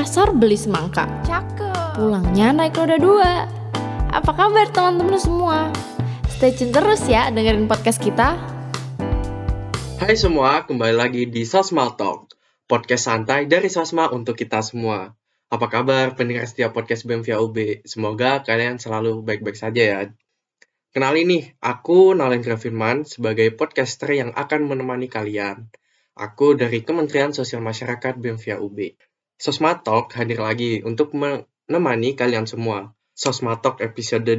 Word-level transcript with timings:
pasar 0.00 0.32
beli 0.32 0.56
semangka. 0.56 1.04
Cakep. 1.28 2.00
Pulangnya 2.00 2.56
naik 2.56 2.72
roda 2.72 2.96
dua. 2.96 3.44
Apa 4.08 4.32
kabar 4.32 4.64
teman-teman 4.72 5.20
semua? 5.20 5.68
Stay 6.24 6.56
tune 6.56 6.72
terus 6.72 7.04
ya 7.04 7.28
dengerin 7.28 7.68
podcast 7.68 8.00
kita. 8.00 8.32
Hai 10.00 10.16
semua, 10.16 10.64
kembali 10.64 10.96
lagi 10.96 11.28
di 11.28 11.44
Sosma 11.44 11.92
Talk, 12.00 12.32
podcast 12.64 13.12
santai 13.12 13.44
dari 13.44 13.68
Sosma 13.68 14.08
untuk 14.08 14.40
kita 14.40 14.64
semua. 14.64 15.12
Apa 15.52 15.68
kabar 15.68 16.16
pendengar 16.16 16.48
setiap 16.48 16.72
podcast 16.72 17.04
BEM 17.04 17.20
via 17.20 17.36
UB? 17.36 17.84
Semoga 17.84 18.40
kalian 18.40 18.80
selalu 18.80 19.20
baik-baik 19.20 19.60
saja 19.60 19.82
ya. 19.84 20.00
Kenalin 20.96 21.28
nih, 21.28 21.44
aku 21.60 22.16
Nalendra 22.16 22.56
Firman 22.56 23.04
sebagai 23.04 23.52
podcaster 23.52 24.16
yang 24.16 24.32
akan 24.32 24.64
menemani 24.64 25.12
kalian. 25.12 25.68
Aku 26.16 26.56
dari 26.56 26.88
Kementerian 26.88 27.36
Sosial 27.36 27.60
Masyarakat 27.60 28.16
BEM 28.16 28.40
via 28.40 28.56
UB. 28.56 28.96
Sosma 29.40 29.80
Talk 29.80 30.12
hadir 30.20 30.36
lagi 30.36 30.84
untuk 30.84 31.16
menemani 31.16 32.12
kalian 32.12 32.44
semua. 32.44 32.92
Sosma 33.16 33.56
Talk 33.56 33.80
episode 33.80 34.28
2 34.28 34.36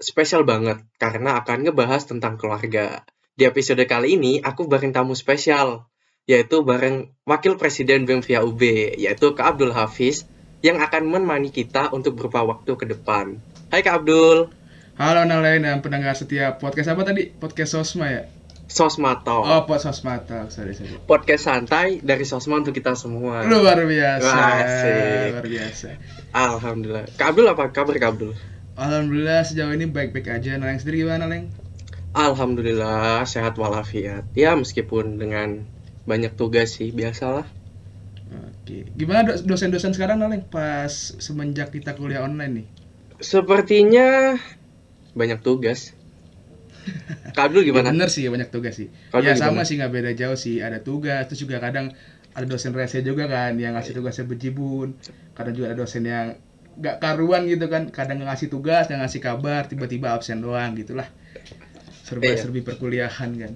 spesial 0.00 0.48
banget 0.48 0.80
karena 0.96 1.36
akan 1.44 1.68
ngebahas 1.68 2.08
tentang 2.08 2.40
keluarga. 2.40 3.04
Di 3.36 3.44
episode 3.44 3.84
kali 3.84 4.16
ini, 4.16 4.40
aku 4.40 4.64
bareng 4.64 4.96
tamu 4.96 5.12
spesial, 5.12 5.92
yaitu 6.24 6.64
bareng 6.64 7.12
Wakil 7.28 7.60
Presiden 7.60 8.08
BEM 8.08 8.24
via 8.24 8.40
UB, 8.40 8.64
yaitu 8.96 9.36
Kak 9.36 9.52
Abdul 9.60 9.76
Hafiz, 9.76 10.24
yang 10.64 10.80
akan 10.80 11.12
menemani 11.12 11.52
kita 11.52 11.92
untuk 11.92 12.16
beberapa 12.16 12.48
waktu 12.48 12.72
ke 12.72 12.88
depan. 12.88 13.44
Hai 13.68 13.84
Kak 13.84 14.00
Abdul, 14.00 14.48
Halo 14.96 15.28
Nalain 15.28 15.60
dan 15.60 15.84
pendengar 15.84 16.16
setiap 16.16 16.56
podcast 16.56 16.88
apa 16.88 17.04
tadi? 17.04 17.28
Podcast 17.36 17.76
Sosma 17.76 18.08
ya? 18.08 18.37
Sosma 18.68 19.24
Talk. 19.24 19.42
Oh, 19.42 19.62
podcast 19.64 20.04
Sosma 20.04 20.20
Talk, 20.20 20.52
sorry 20.52 20.76
sorry. 20.76 21.00
Podcast 21.02 21.48
santai 21.48 22.04
dari 22.04 22.22
Sosma 22.22 22.60
untuk 22.60 22.70
kita 22.70 22.92
semua. 22.92 23.40
Luar 23.42 23.80
biasa, 23.80 24.28
Wah, 24.28 24.60
asik. 24.60 25.28
luar 25.32 25.46
biasa. 25.48 25.88
Alhamdulillah. 26.30 27.04
Kak 27.16 27.32
Abdul 27.32 27.48
apa 27.48 27.72
kabar 27.72 27.96
Kak 27.96 28.10
Abdul? 28.12 28.32
Alhamdulillah 28.76 29.42
sejauh 29.42 29.72
ini 29.72 29.88
baik-baik 29.88 30.28
aja. 30.30 30.54
Nalain 30.54 30.76
sendiri 30.76 31.02
gimana, 31.02 31.24
Leng? 31.26 31.48
Alhamdulillah 32.12 33.24
sehat 33.24 33.56
walafiat. 33.56 34.28
Ya 34.32 34.52
meskipun 34.52 35.16
dengan 35.16 35.64
banyak 36.04 36.36
tugas 36.36 36.76
sih 36.76 36.92
biasalah. 36.92 37.48
Oke. 38.28 38.84
Gimana 38.94 39.24
do- 39.24 39.40
dosen-dosen 39.42 39.96
sekarang, 39.96 40.20
Naleng? 40.20 40.44
Pas 40.44 40.92
semenjak 41.16 41.72
kita 41.72 41.96
kuliah 41.96 42.20
online 42.20 42.52
nih? 42.52 42.66
Sepertinya 43.18 44.36
banyak 45.12 45.40
tugas. 45.40 45.96
Kak 47.34 47.52
Abdul 47.52 47.62
gimana? 47.66 47.88
Ya, 47.88 47.94
bener 47.94 48.10
sih, 48.10 48.24
banyak 48.28 48.50
tugas 48.50 48.74
sih. 48.76 48.88
Kalau 49.10 49.22
ya 49.24 49.34
gimana? 49.34 49.44
sama 49.44 49.62
sih, 49.64 49.74
nggak 49.78 49.92
beda 49.92 50.10
jauh 50.14 50.38
sih. 50.38 50.60
Ada 50.60 50.82
tugas, 50.82 51.28
terus 51.28 51.40
juga 51.44 51.60
kadang 51.60 51.92
ada 52.34 52.46
dosen 52.46 52.72
rese 52.76 53.02
juga 53.02 53.26
kan, 53.26 53.58
yang 53.58 53.74
ngasih 53.74 53.98
tugasnya 53.98 54.24
bejibun. 54.26 54.98
Kadang 55.34 55.54
juga 55.54 55.72
ada 55.72 55.76
dosen 55.78 56.06
yang 56.06 56.38
nggak 56.78 56.96
karuan 57.02 57.46
gitu 57.46 57.66
kan. 57.66 57.90
Kadang 57.90 58.22
nggak 58.22 58.30
ngasih 58.34 58.48
tugas, 58.48 58.86
nggak 58.88 59.00
ngasih 59.06 59.20
kabar, 59.20 59.62
tiba-tiba 59.66 60.14
absen 60.14 60.40
doang 60.40 60.74
gitulah. 60.78 61.06
Serba-serbi 62.06 62.64
perkuliahan 62.64 63.30
kan. 63.36 63.52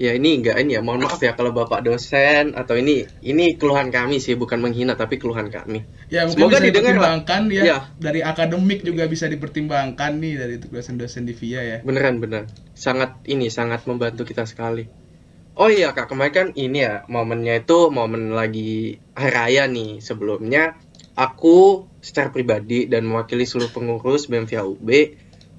Ya 0.00 0.16
ini 0.16 0.40
enggak 0.40 0.56
ini 0.56 0.74
ya, 0.74 0.80
mohon 0.80 1.04
maaf 1.04 1.20
ya 1.20 1.36
kalau 1.36 1.52
Bapak 1.52 1.84
dosen 1.84 2.56
atau 2.56 2.72
ini 2.72 3.04
ini 3.20 3.60
keluhan 3.60 3.92
kami 3.92 4.16
sih 4.16 4.32
bukan 4.32 4.56
menghina 4.64 4.96
tapi 4.96 5.20
keluhan 5.20 5.52
kami. 5.52 5.84
Ya 6.08 6.24
mungkin 6.24 6.48
Semoga 6.48 6.56
bisa 6.56 6.64
didengar 6.64 6.96
lah. 6.96 7.20
dipertimbangkan 7.20 7.42
ya, 7.52 7.62
Iya. 7.68 7.78
dari 8.00 8.20
akademik 8.24 8.80
juga 8.80 9.04
bisa 9.04 9.28
dipertimbangkan 9.28 10.16
nih 10.16 10.32
dari 10.40 10.54
dosen-dosen 10.56 11.28
di 11.28 11.36
VIA 11.36 11.60
ya. 11.60 11.78
Beneran 11.84 12.16
bener. 12.16 12.48
Sangat 12.72 13.20
ini 13.28 13.52
sangat 13.52 13.84
membantu 13.84 14.24
kita 14.24 14.48
sekali. 14.48 14.88
Oh 15.52 15.68
iya 15.68 15.92
Kak, 15.92 16.08
kemarin 16.08 16.32
kan 16.32 16.46
ini 16.56 16.80
ya 16.80 17.04
momennya 17.04 17.60
itu 17.60 17.92
momen 17.92 18.32
lagi 18.32 18.96
hari 19.12 19.32
raya 19.36 19.68
nih. 19.68 20.00
Sebelumnya 20.00 20.80
aku 21.12 21.84
secara 22.00 22.32
pribadi 22.32 22.88
dan 22.88 23.04
mewakili 23.04 23.44
seluruh 23.44 23.68
pengurus 23.68 24.32
BEM 24.32 24.48
via 24.48 24.64
UB 24.64 24.88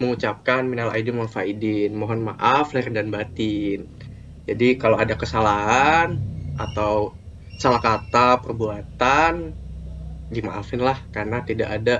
mengucapkan 0.02 0.66
minal 0.66 0.90
aidin 0.90 1.22
wal 1.22 1.30
faidin. 1.30 1.94
Mohon 1.94 2.34
maaf 2.34 2.74
lahir 2.74 2.90
dan 2.90 3.14
batin. 3.14 3.86
Jadi 4.50 4.68
kalau 4.82 4.98
ada 4.98 5.14
kesalahan 5.16 6.18
atau 6.58 7.14
salah 7.62 7.82
kata, 7.82 8.42
perbuatan 8.42 9.54
dimaafin 10.32 10.82
lah 10.82 10.98
karena 11.12 11.44
tidak 11.44 11.70
ada 11.70 11.96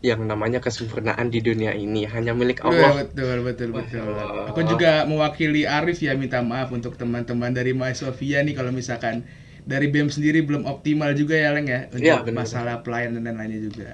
yang 0.00 0.24
namanya 0.24 0.64
kesempurnaan 0.64 1.28
di 1.28 1.44
dunia 1.44 1.76
ini 1.76 2.08
hanya 2.08 2.32
milik 2.32 2.64
Iya, 2.64 2.68
Allah. 2.68 2.92
betul 3.04 3.36
betul 3.44 3.68
betul. 3.76 4.00
Allah. 4.00 4.48
Aku 4.48 4.60
juga 4.64 5.04
mewakili 5.04 5.68
Arif 5.68 6.00
ya 6.00 6.16
minta 6.16 6.40
maaf 6.40 6.72
untuk 6.72 6.96
teman-teman 6.96 7.52
dari 7.52 7.76
VIA 7.76 8.40
nih 8.44 8.54
kalau 8.56 8.72
misalkan 8.72 9.28
dari 9.68 9.92
BEM 9.92 10.08
sendiri 10.08 10.40
belum 10.40 10.64
optimal 10.64 11.12
juga 11.12 11.36
ya 11.36 11.52
Leng 11.52 11.68
ya 11.68 11.80
untuk 11.92 12.00
Iya, 12.00 12.24
bener. 12.24 12.40
masalah 12.40 12.80
pelayanan 12.80 13.20
dan 13.28 13.36
lainnya 13.36 13.60
juga. 13.60 13.92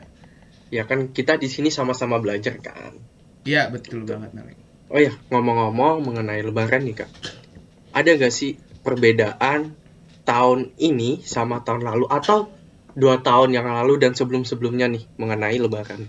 Ya 0.70 0.86
kan 0.86 1.10
kita 1.10 1.38
di 1.42 1.50
sini 1.50 1.74
sama-sama 1.74 2.22
belajar 2.22 2.54
kan. 2.62 2.94
Iya 3.42 3.70
betul 3.70 4.06
banget 4.06 4.30
Naleng. 4.34 4.58
Oh 4.86 4.98
ya 5.02 5.10
ngomong-ngomong 5.34 6.06
mengenai 6.06 6.42
Lebaran 6.46 6.86
nih 6.86 7.02
kak, 7.02 7.10
ada 7.98 8.10
gak 8.22 8.34
sih 8.38 8.50
perbedaan 8.84 9.60
tahun 10.30 10.60
ini 10.88 11.10
sama 11.34 11.56
tahun 11.66 11.82
lalu 11.88 12.04
atau 12.18 12.38
dua 13.02 13.16
tahun 13.26 13.50
yang 13.56 13.66
lalu 13.78 13.94
dan 14.02 14.12
sebelum-sebelumnya 14.18 14.86
nih 14.94 15.04
mengenai 15.20 15.56
Lebaran? 15.64 16.02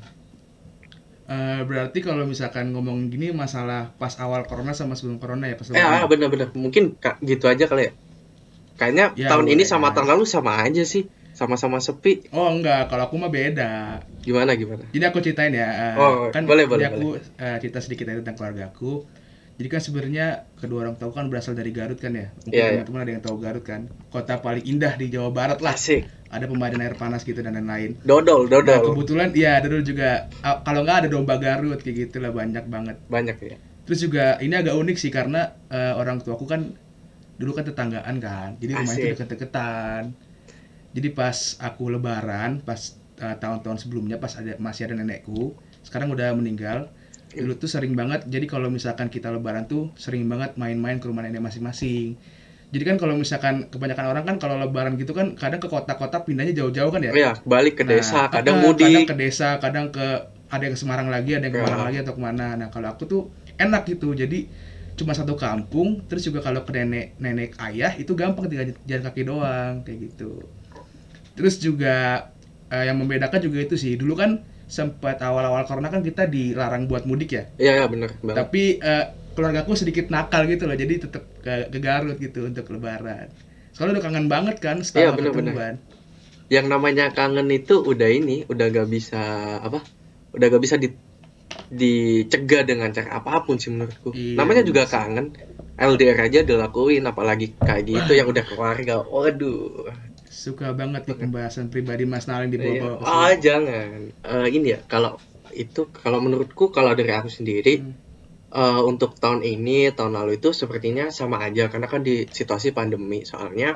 Eh, 1.28 1.60
berarti 1.68 2.00
kalau 2.08 2.24
misalkan 2.24 2.72
ngomong 2.72 3.12
gini 3.12 3.36
masalah 3.36 3.92
pas 4.00 4.16
awal 4.24 4.48
corona 4.48 4.72
sama 4.72 4.96
sebelum 4.96 5.20
corona 5.20 5.52
ya 5.52 5.56
pas 5.60 5.68
Eh 5.68 5.84
ah, 5.84 6.08
bener-bener 6.08 6.48
mungkin 6.56 6.96
gitu 7.30 7.46
aja 7.52 7.66
kali 7.68 7.92
ya. 7.92 7.94
Kayaknya 8.80 9.06
Ya, 9.20 9.28
tahun 9.28 9.46
ini 9.52 9.64
boleh. 9.64 9.72
sama 9.72 9.88
tahun 9.92 10.08
lalu 10.14 10.24
sama 10.24 10.52
aja 10.64 10.84
sih, 10.88 11.04
sama-sama 11.36 11.84
sepi. 11.84 12.32
Oh 12.32 12.48
enggak, 12.48 12.88
kalau 12.88 13.04
aku 13.12 13.16
mah 13.20 13.28
beda. 13.28 14.00
Gimana 14.24 14.56
gimana? 14.56 14.84
Jadi 14.96 15.04
aku 15.04 15.20
ceritain 15.20 15.52
ya, 15.52 15.68
eh, 15.68 15.96
Oh, 16.00 16.32
kan 16.32 16.44
boleh, 16.48 16.66
boleh, 16.72 16.88
aku 16.88 17.08
eh, 17.44 17.58
cerita 17.60 17.80
sedikit 17.84 18.06
aja 18.08 18.20
tentang 18.24 18.38
keluarga 18.40 18.64
aku. 18.72 19.04
Jadi 19.58 19.68
kan 19.74 19.82
sebenarnya 19.82 20.26
kedua 20.62 20.86
orang 20.86 21.02
tua 21.02 21.10
kan 21.10 21.34
berasal 21.34 21.58
dari 21.58 21.74
Garut 21.74 21.98
kan 21.98 22.14
ya. 22.14 22.30
Mungkin 22.46 22.54
Iya, 22.54 22.62
iya. 22.62 22.72
teman-teman 22.86 23.02
ada 23.02 23.12
yang 23.18 23.24
tahu 23.26 23.38
Garut 23.42 23.66
kan. 23.66 23.90
Kota 24.14 24.38
paling 24.38 24.62
indah 24.62 24.94
di 24.94 25.10
Jawa 25.10 25.34
Barat 25.34 25.60
lah. 25.66 25.74
Asik, 25.74 26.06
Ada 26.30 26.46
pemandian 26.46 26.84
air 26.84 26.94
panas 26.94 27.26
gitu 27.26 27.40
dan 27.42 27.58
lain-lain. 27.58 27.98
dodol, 28.04 28.46
Nah, 28.46 28.62
dodol, 28.62 28.94
kebetulan 28.94 29.32
ya 29.34 29.58
dulu 29.64 29.80
juga 29.82 30.28
kalau 30.62 30.84
nggak 30.86 30.98
ada 31.02 31.08
domba 31.10 31.40
Garut 31.42 31.82
kayak 31.82 31.96
gitu 32.12 32.22
lah 32.22 32.30
banyak 32.30 32.66
banget. 32.70 32.98
banyak 33.10 33.38
ya. 33.42 33.56
Terus 33.88 34.00
juga 34.04 34.36
ini 34.44 34.54
agak 34.54 34.76
unik 34.76 34.98
sih 35.00 35.10
karena 35.10 35.56
eh, 35.72 35.94
orang 35.96 36.20
tuaku 36.22 36.46
kan 36.46 36.78
dulu 37.40 37.56
kan 37.58 37.66
tetanggaan 37.66 38.16
kan. 38.22 38.50
Jadi 38.62 38.72
rumahnya 38.78 38.94
itu 39.00 39.14
deket-deketan. 39.18 40.04
Jadi 40.94 41.08
pas 41.16 41.38
aku 41.58 41.84
lebaran, 41.90 42.62
pas 42.62 42.82
eh, 43.18 43.36
tahun-tahun 43.40 43.78
sebelumnya 43.88 44.22
pas 44.22 44.36
ada 44.38 44.54
masih 44.60 44.92
ada 44.92 44.96
nenekku, 45.00 45.56
sekarang 45.82 46.14
udah 46.14 46.36
meninggal. 46.36 46.92
Dulu 47.34 47.54
tuh 47.60 47.70
sering 47.70 47.94
banget. 47.98 48.24
Jadi 48.28 48.46
kalau 48.48 48.72
misalkan 48.72 49.12
kita 49.12 49.34
lebaran 49.34 49.68
tuh 49.68 49.92
sering 50.00 50.24
banget 50.32 50.56
main-main 50.56 51.02
ke 51.02 51.06
rumah 51.10 51.28
nenek 51.28 51.44
masing-masing. 51.44 52.16
Jadi 52.68 52.84
kan 52.84 52.96
kalau 53.00 53.16
misalkan 53.16 53.72
kebanyakan 53.72 54.12
orang 54.12 54.24
kan 54.28 54.36
kalau 54.44 54.60
lebaran 54.60 55.00
gitu 55.00 55.16
kan 55.16 55.40
kadang 55.40 55.64
ke 55.64 55.72
kota-kota 55.72 56.28
pindahnya 56.28 56.52
jauh-jauh 56.52 56.92
kan 56.92 57.00
ya. 57.00 57.12
Iya, 57.16 57.32
balik 57.48 57.80
ke 57.80 57.84
Nah, 57.88 57.96
desa, 57.96 58.28
kadang 58.28 58.60
ah, 58.60 58.64
mudik. 58.68 58.92
Kadang 58.92 59.08
ke 59.08 59.16
desa, 59.16 59.48
kadang 59.64 59.86
ke 59.96 60.08
ada 60.52 60.64
yang 60.64 60.74
ke 60.76 60.80
Semarang 60.80 61.08
lagi, 61.08 61.32
ada 61.36 61.48
yang 61.48 61.56
ke 61.56 61.60
Ya. 61.60 61.66
Malang 61.68 61.84
lagi 61.88 61.98
atau 62.04 62.14
ke 62.16 62.22
mana. 62.24 62.60
Nah 62.60 62.68
kalau 62.68 62.92
aku 62.92 63.04
tuh 63.08 63.22
enak 63.56 63.88
gitu, 63.88 64.12
jadi 64.12 64.48
cuma 65.00 65.16
satu 65.16 65.40
kampung. 65.40 66.04
Terus 66.12 66.28
juga 66.28 66.44
kalau 66.44 66.68
ke 66.68 66.76
nenek 66.76 67.16
nenek 67.24 67.56
ayah 67.72 67.96
itu 67.96 68.12
gampang 68.20 68.52
tinggal 68.52 68.76
jalan 68.84 69.04
kaki 69.08 69.22
doang 69.24 69.74
kayak 69.88 70.12
gitu. 70.12 70.44
Terus 71.40 71.64
juga 71.64 72.28
eh, 72.68 72.84
yang 72.84 73.00
membedakan 73.00 73.40
juga 73.40 73.64
itu 73.64 73.80
sih. 73.80 73.96
Dulu 73.96 74.12
kan 74.16 74.44
sempat 74.68 75.16
awal-awal 75.28 75.64
corona 75.68 75.90
kan 75.94 76.02
kita 76.10 76.24
dilarang 76.36 76.84
buat 76.90 77.04
mudik 77.10 77.30
ya. 77.38 77.44
Iya, 77.62 77.72
iya 77.78 77.86
bener 77.94 78.10
banget. 78.22 78.36
Tapi 78.40 78.62
eh, 78.84 79.04
keluargaku 79.36 79.72
sedikit 79.82 80.06
nakal 80.14 80.42
gitu 80.52 80.64
loh, 80.70 80.76
jadi 80.84 80.94
tetap 81.04 81.24
ke, 81.46 81.52
ke 81.74 81.80
Garut 81.86 82.18
gitu 82.26 82.40
untuk 82.50 82.66
Lebaran. 82.74 83.28
Soalnya 83.74 83.94
udah 84.00 84.06
kangen 84.08 84.28
banget 84.34 84.56
kan 84.66 84.78
Iya, 84.82 84.86
setelah 84.88 85.16
bener-bener. 85.18 85.54
ketemuan. 85.54 85.76
yang 86.48 86.68
namanya 86.74 87.06
kangen 87.18 87.48
itu 87.52 87.76
udah 87.92 88.10
ini 88.20 88.36
udah 88.52 88.66
gak 88.72 88.88
bisa 88.96 89.20
apa 89.68 89.80
udah 90.36 90.46
gak 90.54 90.64
bisa 90.66 90.76
di 90.84 90.88
dicegah 91.80 92.62
dengan 92.70 92.90
cara 92.96 93.10
apa 93.20 93.32
pun 93.46 93.56
sih 93.62 93.70
menurutku 93.74 94.10
Iya, 94.16 94.38
namanya 94.40 94.62
juga 94.70 94.82
bener 94.88 94.94
kangen 94.96 95.26
LDR 95.76 96.20
aja 96.28 96.40
dilakuin 96.50 97.04
apalagi 97.12 97.46
kayak 97.68 97.84
gitu 97.92 98.12
yang 98.20 98.28
udah 98.34 98.44
keluarga 98.50 98.94
waduh 99.04 99.84
Suka 100.44 100.68
banget 100.80 101.02
nih 101.10 101.18
pembahasan 101.22 101.68
pribadi 101.74 102.04
Mas 102.12 102.26
Nalin 102.30 102.50
di 102.54 102.60
Iya. 102.62 102.82
bawah 102.86 103.10
ah 103.10 103.34
jangan. 103.46 103.90
Eh, 104.34 104.48
ini 104.56 104.68
ya 104.76 104.80
kalau 104.94 105.12
itu 105.64 105.82
kalau 106.04 106.20
menurutku 106.26 106.64
kalau 106.78 106.92
dari 107.00 107.12
aku 107.20 107.30
sendiri 107.38 107.74
Hmm. 107.82 107.96
eh, 108.62 108.82
untuk 108.92 109.12
tahun 109.24 109.42
ini 109.54 109.78
tahun 109.98 110.14
lalu 110.18 110.32
itu 110.40 110.50
sepertinya 110.62 111.06
sama 111.20 111.38
aja. 111.48 111.64
Karena 111.72 111.88
kan 111.94 112.02
di 112.08 112.16
situasi 112.38 112.68
pandemi 112.78 113.20
soalnya 113.32 113.70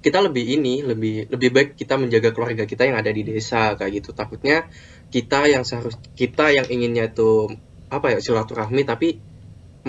kita 0.00 0.18
lebih 0.26 0.44
ini 0.56 0.74
lebih 0.90 1.28
lebih 1.32 1.50
baik 1.56 1.68
kita 1.76 1.94
menjaga 2.00 2.30
keluarga 2.32 2.64
kita 2.64 2.88
yang 2.88 2.96
ada 3.00 3.12
di 3.12 3.22
desa 3.24 3.76
kayak 3.78 3.92
gitu. 4.00 4.10
Takutnya 4.16 4.56
kita 5.14 5.48
yang 5.52 5.62
seharus 5.68 5.96
kita 6.16 6.52
yang 6.56 6.66
inginnya 6.74 7.04
itu 7.12 7.48
apa 7.90 8.06
ya 8.16 8.18
silaturahmi 8.22 8.82
tapi 8.86 9.08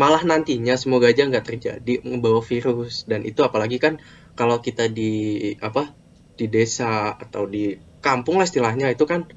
malah 0.01 0.23
nantinya 0.23 0.75
semoga 0.79 1.11
aja 1.11 1.23
nggak 1.27 1.45
terjadi 1.47 1.93
membawa 2.07 2.41
virus. 2.43 3.03
Dan 3.07 3.23
itu 3.27 3.41
apalagi 3.43 3.77
kan 3.79 3.99
kalau 4.35 4.63
kita 4.63 4.87
di 4.87 5.37
apa 5.59 5.91
di 6.35 6.47
desa 6.49 7.13
atau 7.13 7.45
di 7.45 7.75
kampung 8.01 8.41
lah 8.41 8.47
istilahnya 8.49 8.89
itu 8.89 9.05
kan 9.05 9.29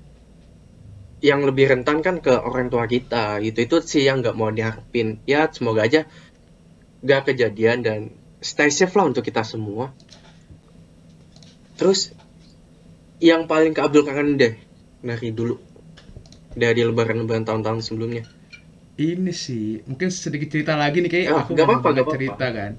yang 1.24 1.40
lebih 1.44 1.72
rentan 1.72 2.04
kan 2.04 2.20
ke 2.20 2.32
orang 2.32 2.68
tua 2.68 2.84
kita 2.84 3.40
gitu. 3.40 3.58
Itu 3.64 3.76
sih 3.80 4.04
yang 4.04 4.20
nggak 4.20 4.36
mau 4.36 4.52
diharapin. 4.52 5.24
Ya 5.24 5.48
semoga 5.48 5.88
aja 5.88 6.04
nggak 7.04 7.32
kejadian 7.32 7.80
dan 7.80 7.98
stay 8.44 8.68
safe 8.68 8.92
lah 8.92 9.08
untuk 9.08 9.24
kita 9.24 9.40
semua. 9.40 9.92
Terus 11.80 12.12
yang 13.24 13.48
paling 13.48 13.72
ke 13.72 13.80
Abdul 13.80 14.04
kangen 14.04 14.36
deh 14.36 14.54
dari 15.00 15.32
dulu. 15.32 15.56
Dari 16.54 16.84
lebaran-lebaran 16.86 17.48
tahun-tahun 17.48 17.82
sebelumnya. 17.82 18.28
Ini 18.94 19.32
sih 19.34 19.82
mungkin 19.90 20.06
sedikit 20.12 20.54
cerita 20.54 20.78
lagi 20.78 21.02
nih 21.02 21.10
kayak 21.10 21.26
Ah, 21.34 21.42
aku 21.42 21.58
banget 21.58 21.82
nggak 21.82 21.98
apa-apa. 21.98 22.14
cerita 22.14 22.46
kan 22.54 22.72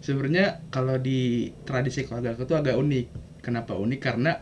sebenarnya 0.00 0.64
kalau 0.74 0.96
di 1.00 1.50
tradisi 1.68 2.04
keluarga 2.06 2.34
aku 2.34 2.44
tuh 2.48 2.56
agak 2.60 2.76
unik. 2.76 3.06
Kenapa 3.44 3.72
unik? 3.76 4.00
Karena 4.00 4.32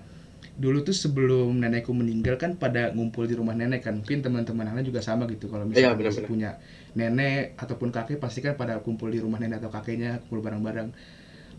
dulu 0.58 0.82
tuh 0.82 0.94
sebelum 0.94 1.54
nenekku 1.62 1.94
meninggal 1.94 2.34
kan 2.34 2.58
pada 2.58 2.90
ngumpul 2.94 3.24
di 3.30 3.34
rumah 3.38 3.54
nenek 3.54 3.86
kan. 3.86 3.94
Mungkin 4.02 4.22
teman-teman 4.26 4.66
nenek 4.66 4.84
juga 4.90 5.00
sama 5.02 5.26
gitu. 5.30 5.46
Kalau 5.50 5.66
Iya, 5.74 5.94
misalnya 5.94 5.98
masih 6.02 6.24
benar-benar. 6.24 6.30
punya 6.30 6.50
nenek 6.98 7.54
ataupun 7.58 7.88
kakek 7.94 8.18
pasti 8.18 8.40
kan 8.42 8.54
pada 8.58 8.82
kumpul 8.82 9.08
di 9.14 9.18
rumah 9.22 9.38
nenek 9.38 9.62
atau 9.62 9.70
kakeknya 9.70 10.18
kumpul 10.26 10.42
bareng-bareng. 10.42 10.88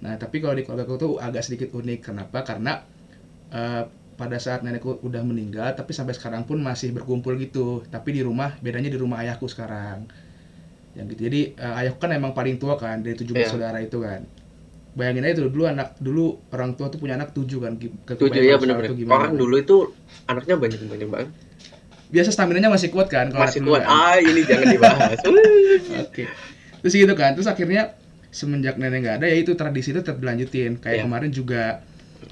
Nah 0.04 0.14
tapi 0.20 0.40
kalau 0.44 0.56
di 0.56 0.64
keluarga 0.68 0.84
aku 0.88 0.96
tuh 1.00 1.14
agak 1.20 1.44
sedikit 1.48 1.70
unik. 1.76 2.00
Kenapa? 2.12 2.44
Karena 2.44 2.84
eh, 3.52 3.84
pada 4.20 4.38
saat 4.44 4.60
nenekku 4.68 5.00
udah 5.00 5.24
meninggal 5.24 5.72
tapi 5.80 5.96
sampai 5.96 6.12
sekarang 6.18 6.44
pun 6.44 6.60
masih 6.60 6.92
berkumpul 6.92 7.40
gitu. 7.40 7.84
Tapi 7.88 8.10
di 8.20 8.22
rumah 8.28 8.56
bedanya 8.60 8.92
di 8.92 9.00
rumah 9.00 9.24
ayahku 9.24 9.48
sekarang 9.48 10.08
yang 11.00 11.08
gitu 11.08 11.22
jadi 11.26 11.42
eh, 11.56 11.80
ayahku 11.80 11.98
kan 11.98 12.12
emang 12.12 12.36
paling 12.36 12.60
tua 12.60 12.76
kan 12.76 13.00
dari 13.00 13.16
17 13.16 13.32
Iya. 13.32 13.48
saudara 13.48 13.80
itu 13.80 13.98
kan 13.98 14.28
bayangin 14.90 15.24
aja 15.24 15.40
dulu, 15.40 15.50
dulu 15.50 15.64
anak 15.66 15.96
dulu 15.98 16.26
orang 16.52 16.76
tua 16.76 16.92
tuh 16.92 17.00
punya 17.00 17.16
anak 17.16 17.32
tujuh 17.32 17.60
kan 17.62 17.80
tujuh 17.80 17.96
ya 18.36 18.60
kalau 18.60 18.60
benar-benar 18.60 18.92
orang 19.10 19.34
dulu 19.34 19.56
itu 19.56 19.76
anaknya 20.28 20.56
banyak 20.60 20.80
banyak 20.84 21.08
banget 21.08 21.30
biasa 22.10 22.30
stamina 22.34 22.58
nya 22.58 22.68
masih 22.68 22.90
kuat 22.90 23.06
kan 23.08 23.30
kalau 23.30 23.46
masih 23.46 23.62
kuat 23.62 23.86
kan. 23.86 23.94
ah 23.94 24.18
ini 24.18 24.42
jangan 24.44 24.66
dibahas 24.68 25.20
Oke. 26.04 26.26
Terus 26.80 26.94
gitu 26.96 27.14
kan. 27.14 27.38
Terus 27.38 27.46
akhirnya 27.46 27.94
semenjak 28.30 28.82
nenek 28.82 29.00
nggak 29.04 29.16
ada 29.22 29.26
ya 29.30 29.38
itu 29.38 29.54
tradisi 29.54 29.94
itu 29.94 30.02
tetap 30.02 30.18
dilanjutin. 30.18 30.82
Kayak 30.82 30.96
Iya. 30.96 31.04
kemarin 31.06 31.30
juga 31.30 31.64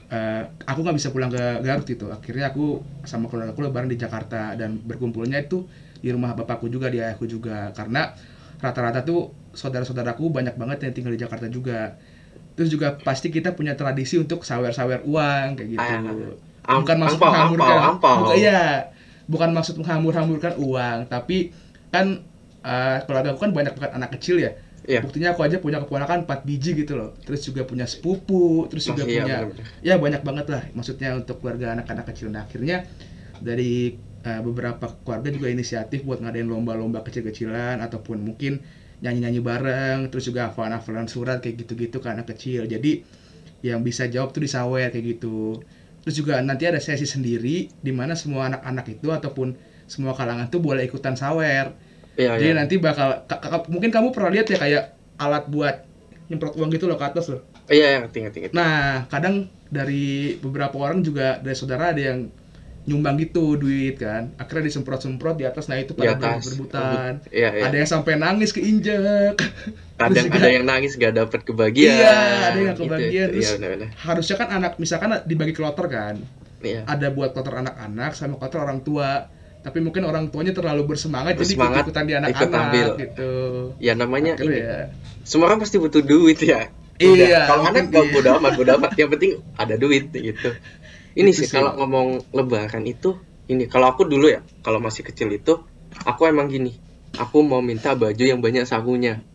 eh, 0.10 0.44
aku 0.66 0.80
nggak 0.82 0.98
bisa 0.98 1.14
pulang 1.14 1.30
ke 1.30 1.62
Garut 1.62 1.86
itu. 1.86 2.10
Akhirnya 2.10 2.50
aku 2.50 2.82
sama 3.04 3.30
keluarga 3.30 3.54
aku 3.54 3.62
lebaran 3.62 3.86
di 3.86 4.00
Jakarta 4.00 4.58
dan 4.58 4.82
berkumpulnya 4.82 5.38
itu 5.38 5.70
di 5.98 6.10
rumah 6.10 6.34
bapakku 6.34 6.70
juga 6.70 6.90
di 6.90 6.98
ayahku 6.98 7.30
juga 7.30 7.70
karena 7.70 8.18
rata-rata 8.58 9.02
tuh 9.02 9.32
saudara-saudaraku 9.54 10.30
banyak 10.30 10.56
banget 10.56 10.78
yang 10.90 10.94
tinggal 10.94 11.14
di 11.14 11.22
Jakarta 11.22 11.46
juga. 11.48 11.98
Terus 12.58 12.70
juga 12.70 12.98
pasti 12.98 13.30
kita 13.30 13.54
punya 13.54 13.78
tradisi 13.78 14.18
untuk 14.18 14.42
sawer-sawer 14.42 15.06
uang 15.06 15.48
kayak 15.56 15.70
gitu. 15.70 15.82
Ah, 15.82 16.02
Am- 16.68 16.84
bukan 16.84 16.98
maksud 17.00 17.18
ampau, 17.18 17.30
menghamburkan 17.32 17.76
ampau, 17.78 17.88
ampau. 17.88 18.16
Bukan, 18.28 18.36
iya 18.36 18.62
bukan 19.28 19.50
maksud 19.52 19.76
menghambur-hamburkan 19.78 20.54
uang 20.56 20.98
tapi 21.08 21.52
kan 21.92 22.24
eh, 22.60 22.98
keluarga 23.04 23.32
aku 23.32 23.44
kan 23.44 23.52
banyak 23.52 23.76
banget 23.76 23.92
anak 23.94 24.10
kecil 24.20 24.40
ya 24.40 24.52
Iya. 24.88 25.04
buktinya 25.04 25.36
aku 25.36 25.44
aja 25.44 25.60
punya 25.60 25.84
keponakan 25.84 26.24
4 26.24 26.48
biji 26.48 26.72
gitu 26.72 26.96
loh 26.96 27.12
terus 27.28 27.44
juga 27.44 27.68
punya 27.68 27.84
sepupu 27.84 28.72
terus 28.72 28.88
juga 28.88 29.04
Masih 29.04 29.16
ya, 29.16 29.24
punya 29.24 29.36
benar-benar. 29.44 29.66
ya 29.84 29.96
banyak 30.00 30.22
banget 30.24 30.46
lah 30.48 30.62
maksudnya 30.72 31.10
untuk 31.20 31.44
keluarga 31.44 31.76
anak-anak 31.76 32.08
kecil 32.08 32.32
nah 32.32 32.48
akhirnya 32.48 32.88
dari 33.44 34.00
eh, 34.28 34.42
beberapa 34.44 34.92
keluarga 35.08 35.30
juga 35.32 35.48
inisiatif 35.48 36.04
buat 36.04 36.20
ngadain 36.20 36.46
lomba-lomba 36.46 37.00
kecil-kecilan 37.02 37.80
ataupun 37.80 38.20
mungkin 38.20 38.60
nyanyi-nyanyi 39.00 39.40
bareng 39.40 40.00
terus 40.12 40.28
juga 40.28 40.52
hafalan-hafalan 40.52 41.08
surat 41.08 41.38
kayak 41.40 41.64
gitu-gitu 41.64 42.04
ke 42.04 42.08
anak 42.10 42.28
kecil 42.28 42.68
jadi 42.68 43.06
yang 43.64 43.82
bisa 43.82 44.06
jawab 44.06 44.34
tuh 44.34 44.44
disawer 44.44 44.90
kayak 44.90 45.06
gitu 45.18 45.62
terus 46.04 46.16
juga 46.18 46.42
nanti 46.42 46.66
ada 46.66 46.82
sesi 46.82 47.06
sendiri 47.06 47.70
di 47.78 47.92
mana 47.94 48.18
semua 48.18 48.50
anak-anak 48.50 48.86
itu 48.92 49.08
ataupun 49.10 49.54
semua 49.86 50.12
kalangan 50.12 50.52
tuh 50.52 50.60
boleh 50.60 50.84
ikutan 50.84 51.16
sawer 51.16 51.72
Iya, 52.18 52.34
jadi 52.42 52.50
iya. 52.50 52.58
nanti 52.58 52.82
bakal 52.82 53.30
ka- 53.30 53.38
ka- 53.38 53.70
mungkin 53.70 53.94
kamu 53.94 54.10
pernah 54.10 54.34
lihat 54.34 54.50
ya 54.50 54.58
kayak 54.58 54.84
alat 55.22 55.46
buat 55.54 55.86
nyemprot 56.28 56.58
uang 56.58 56.70
gitu 56.74 56.90
loh 56.90 56.98
ke 56.98 57.06
atas 57.06 57.30
loh 57.30 57.46
Iya, 57.70 58.00
yang 58.02 58.04
tinggi 58.10 58.32
tinggi. 58.34 58.50
Nah, 58.56 59.06
kadang 59.12 59.52
dari 59.68 60.34
beberapa 60.40 60.80
orang 60.80 61.04
juga 61.04 61.38
dari 61.38 61.54
saudara 61.54 61.92
ada 61.94 62.00
yang 62.02 62.32
nyumbang 62.88 63.20
gitu 63.20 63.60
duit 63.60 64.00
kan. 64.00 64.32
Akhirnya 64.40 64.72
disemprot-semprot 64.72 65.36
di 65.36 65.44
atas. 65.44 65.68
Nah, 65.68 65.76
itu 65.76 65.92
Di 65.92 66.00
pada 66.00 66.16
atas. 66.16 66.48
berebut-berebutan. 66.48 67.12
Iya, 67.28 67.50
iya. 67.52 67.64
Ada 67.68 67.76
yang 67.84 67.90
sampai 67.92 68.14
nangis 68.16 68.56
keinjek. 68.56 69.36
Kadang 70.00 70.26
ada 70.32 70.48
yang 70.48 70.64
nangis 70.64 70.96
gak 70.96 71.14
dapat 71.14 71.44
kebagian. 71.44 71.92
Iya, 72.00 72.16
ada 72.48 72.58
yang 72.58 72.74
gitu. 72.80 72.84
kebagian. 72.88 73.28
Terus 73.36 73.44
Iya, 73.44 73.52
benar-benar. 73.60 73.90
harusnya 74.08 74.36
kan 74.40 74.48
anak 74.50 74.72
misalkan 74.80 75.10
dibagi 75.28 75.52
kloter 75.52 75.86
kan. 75.92 76.16
Iya. 76.64 76.82
Ada 76.88 77.12
buat 77.12 77.36
kloter 77.36 77.60
anak-anak 77.60 78.12
sama 78.16 78.40
kloter 78.40 78.64
orang 78.64 78.80
tua. 78.82 79.28
Tapi 79.58 79.84
mungkin 79.84 80.08
orang 80.08 80.32
tuanya 80.32 80.56
terlalu 80.56 80.96
bersemangat, 80.96 81.36
Bersemangat, 81.36 81.92
jadi 81.92 81.92
ikut-ikutan 81.92 82.04
di 82.08 82.14
ikut 82.16 82.48
anak-anak 82.48 82.92
gitu. 83.04 83.32
Ya 83.84 83.94
namanya 84.00 84.40
Akhirnya 84.40 84.56
ini. 84.56 84.64
ya. 84.64 84.80
Semua 85.28 85.52
orang 85.52 85.60
pasti 85.60 85.76
butuh 85.76 86.00
duit 86.00 86.40
ya. 86.40 86.72
Iya, 86.98 87.46
Kalau 87.52 87.68
anak 87.68 87.92
iya. 87.92 88.10
bodo 88.10 88.30
amat, 88.40 88.52
bodo 88.56 88.72
amat. 88.80 88.92
Yang 88.96 89.10
penting 89.18 89.32
ada 89.60 89.76
duit 89.76 90.08
gitu. 90.10 90.50
Ini 91.18 91.34
Itu 91.34 91.42
sih 91.42 91.48
sih. 91.50 91.58
kalau 91.58 91.74
ngomong 91.82 92.30
lebaran 92.30 92.86
itu 92.86 93.18
ini 93.50 93.66
kalau 93.66 93.90
aku 93.90 94.06
dulu 94.06 94.30
ya, 94.30 94.46
kalau 94.62 94.78
masih 94.78 95.02
kecil 95.02 95.34
itu 95.34 95.58
aku 96.06 96.30
emang 96.30 96.46
gini. 96.52 96.78
Aku 97.18 97.42
mau 97.42 97.66
minta 97.66 97.98
baju 97.98 98.22
yang 98.22 98.38
banyak 98.38 98.70
sakunya. 98.70 99.26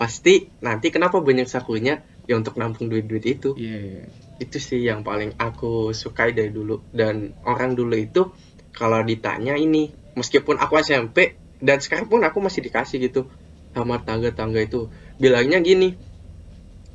Pasti 0.00 0.48
nanti 0.64 0.88
kenapa 0.88 1.20
banyak 1.20 1.44
sakunya? 1.44 2.00
Ya 2.24 2.40
untuk 2.40 2.56
nampung 2.56 2.88
duit-duit 2.88 3.24
itu. 3.28 3.52
Iya. 3.54 4.08
itu 4.36 4.60
sih 4.60 4.84
yang 4.84 5.00
paling 5.00 5.32
aku 5.40 5.96
sukai 5.96 6.36
dari 6.36 6.52
dulu 6.52 6.84
dan 6.92 7.32
orang 7.48 7.72
dulu 7.72 7.96
itu 7.96 8.28
kalau 8.76 9.00
ditanya 9.00 9.56
ini 9.56 9.88
meskipun 10.12 10.60
aku 10.60 10.76
SMP 10.84 11.40
dan 11.64 11.80
sekarang 11.80 12.12
pun 12.12 12.20
aku 12.20 12.44
masih 12.44 12.60
dikasih 12.60 13.00
gitu 13.00 13.32
sama 13.72 13.96
tangga-tangga 14.04 14.60
itu 14.60 14.92
bilangnya 15.16 15.60
gini 15.64 15.96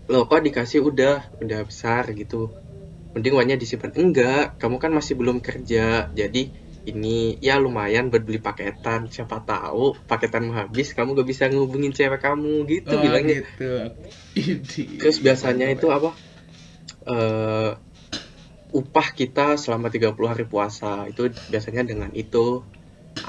loh 0.05 0.29
kok 0.29 0.45
dikasih 0.45 0.85
udah 0.85 1.33
udah 1.41 1.59
besar 1.65 2.13
gitu 2.13 2.53
mending 3.13 3.33
uangnya 3.37 3.57
disimpan 3.59 3.91
enggak 4.01 4.43
kamu 4.61 4.75
kan 4.83 4.91
masih 4.97 5.13
belum 5.19 5.37
kerja 5.47 6.07
jadi 6.19 6.41
ini 6.91 7.37
ya 7.47 7.61
lumayan 7.61 8.09
buat 8.09 8.23
beli 8.25 8.41
paketan 8.41 9.05
siapa 9.13 9.37
tahu 9.45 9.93
paketan 10.09 10.49
mau 10.49 10.55
habis 10.57 10.87
kamu 10.97 11.13
gak 11.19 11.29
bisa 11.29 11.43
ngehubungin 11.51 11.93
cewek 11.93 12.21
kamu 12.25 12.65
gitu 12.65 12.93
Oh, 12.97 13.01
bilangnya 13.03 13.37
gitu. 13.43 13.69
Terus 15.01 15.17
biasanya 15.21 15.67
itu 15.75 15.87
apa? 15.89 16.09
eh 17.07 17.69
upah 18.71 19.07
kita 19.19 19.59
selama 19.59 19.87
30 19.91 20.29
hari 20.31 20.45
puasa 20.47 21.05
itu 21.11 21.27
biasanya 21.51 21.83
dengan 21.91 22.09
itu 22.15 22.63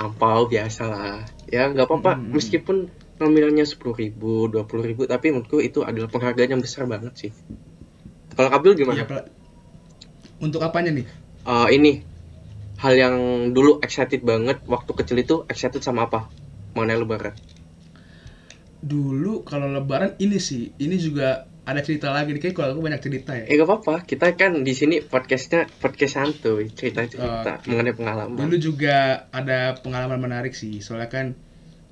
ampau 0.05 0.41
biasa 0.53 0.83
lah. 0.89 1.19
Ya 1.51 1.69
nggak 1.73 1.87
apa-apa 1.89 2.13
Hmm. 2.19 2.33
meskipun 2.37 2.77
nominalnya 3.21 3.65
10.000 3.73 4.49
ribu, 4.49 4.53
20 4.53 4.85
ribu 4.91 5.03
tapi 5.13 5.27
menurutku 5.35 5.59
itu 5.63 5.81
adalah 5.89 6.09
penghargaan 6.15 6.51
yang 6.59 6.63
besar 6.63 6.85
banget 6.93 7.15
sih. 7.23 7.33
Kalau 8.37 8.49
Kabil 8.53 8.73
Iya, 8.73 8.81
gimana? 8.81 9.03
Pak. 9.07 9.42
Untuk 10.43 10.59
apanya 10.59 10.91
nih? 10.91 11.07
Eh, 11.47 11.69
ini 11.79 12.03
hal 12.83 12.95
yang 12.99 13.17
dulu 13.55 13.79
excited 13.79 14.27
banget 14.27 14.59
waktu 14.67 14.91
kecil 14.91 15.17
itu 15.23 15.37
excited 15.47 15.79
sama 15.79 16.11
apa? 16.11 16.27
Mengenai 16.75 16.99
lebaran. 16.99 17.35
Dulu 18.83 19.47
kalau 19.47 19.71
lebaran 19.71 20.19
ini 20.19 20.43
sih, 20.43 20.75
ini 20.83 20.99
juga 20.99 21.47
ada 21.63 21.79
cerita 21.79 22.11
lagi 22.11 22.35
nih 22.35 22.43
kayak 22.43 22.55
kalau 22.59 22.75
aku 22.75 22.83
banyak 22.83 22.99
cerita 22.99 23.39
ya. 23.39 23.47
Eh 23.47 23.55
gak 23.55 23.71
apa-apa, 23.71 24.03
kita 24.03 24.35
kan 24.35 24.67
di 24.67 24.75
sini 24.75 24.99
podcastnya 24.99 25.71
podcast 25.79 26.19
santuy, 26.19 26.75
cerita-cerita 26.75 27.63
Oke. 27.63 27.71
mengenai 27.71 27.95
pengalaman. 27.95 28.35
Dulu 28.35 28.57
juga 28.59 29.31
ada 29.31 29.79
pengalaman 29.79 30.19
menarik 30.19 30.59
sih, 30.59 30.83
soalnya 30.83 31.07
kan 31.07 31.39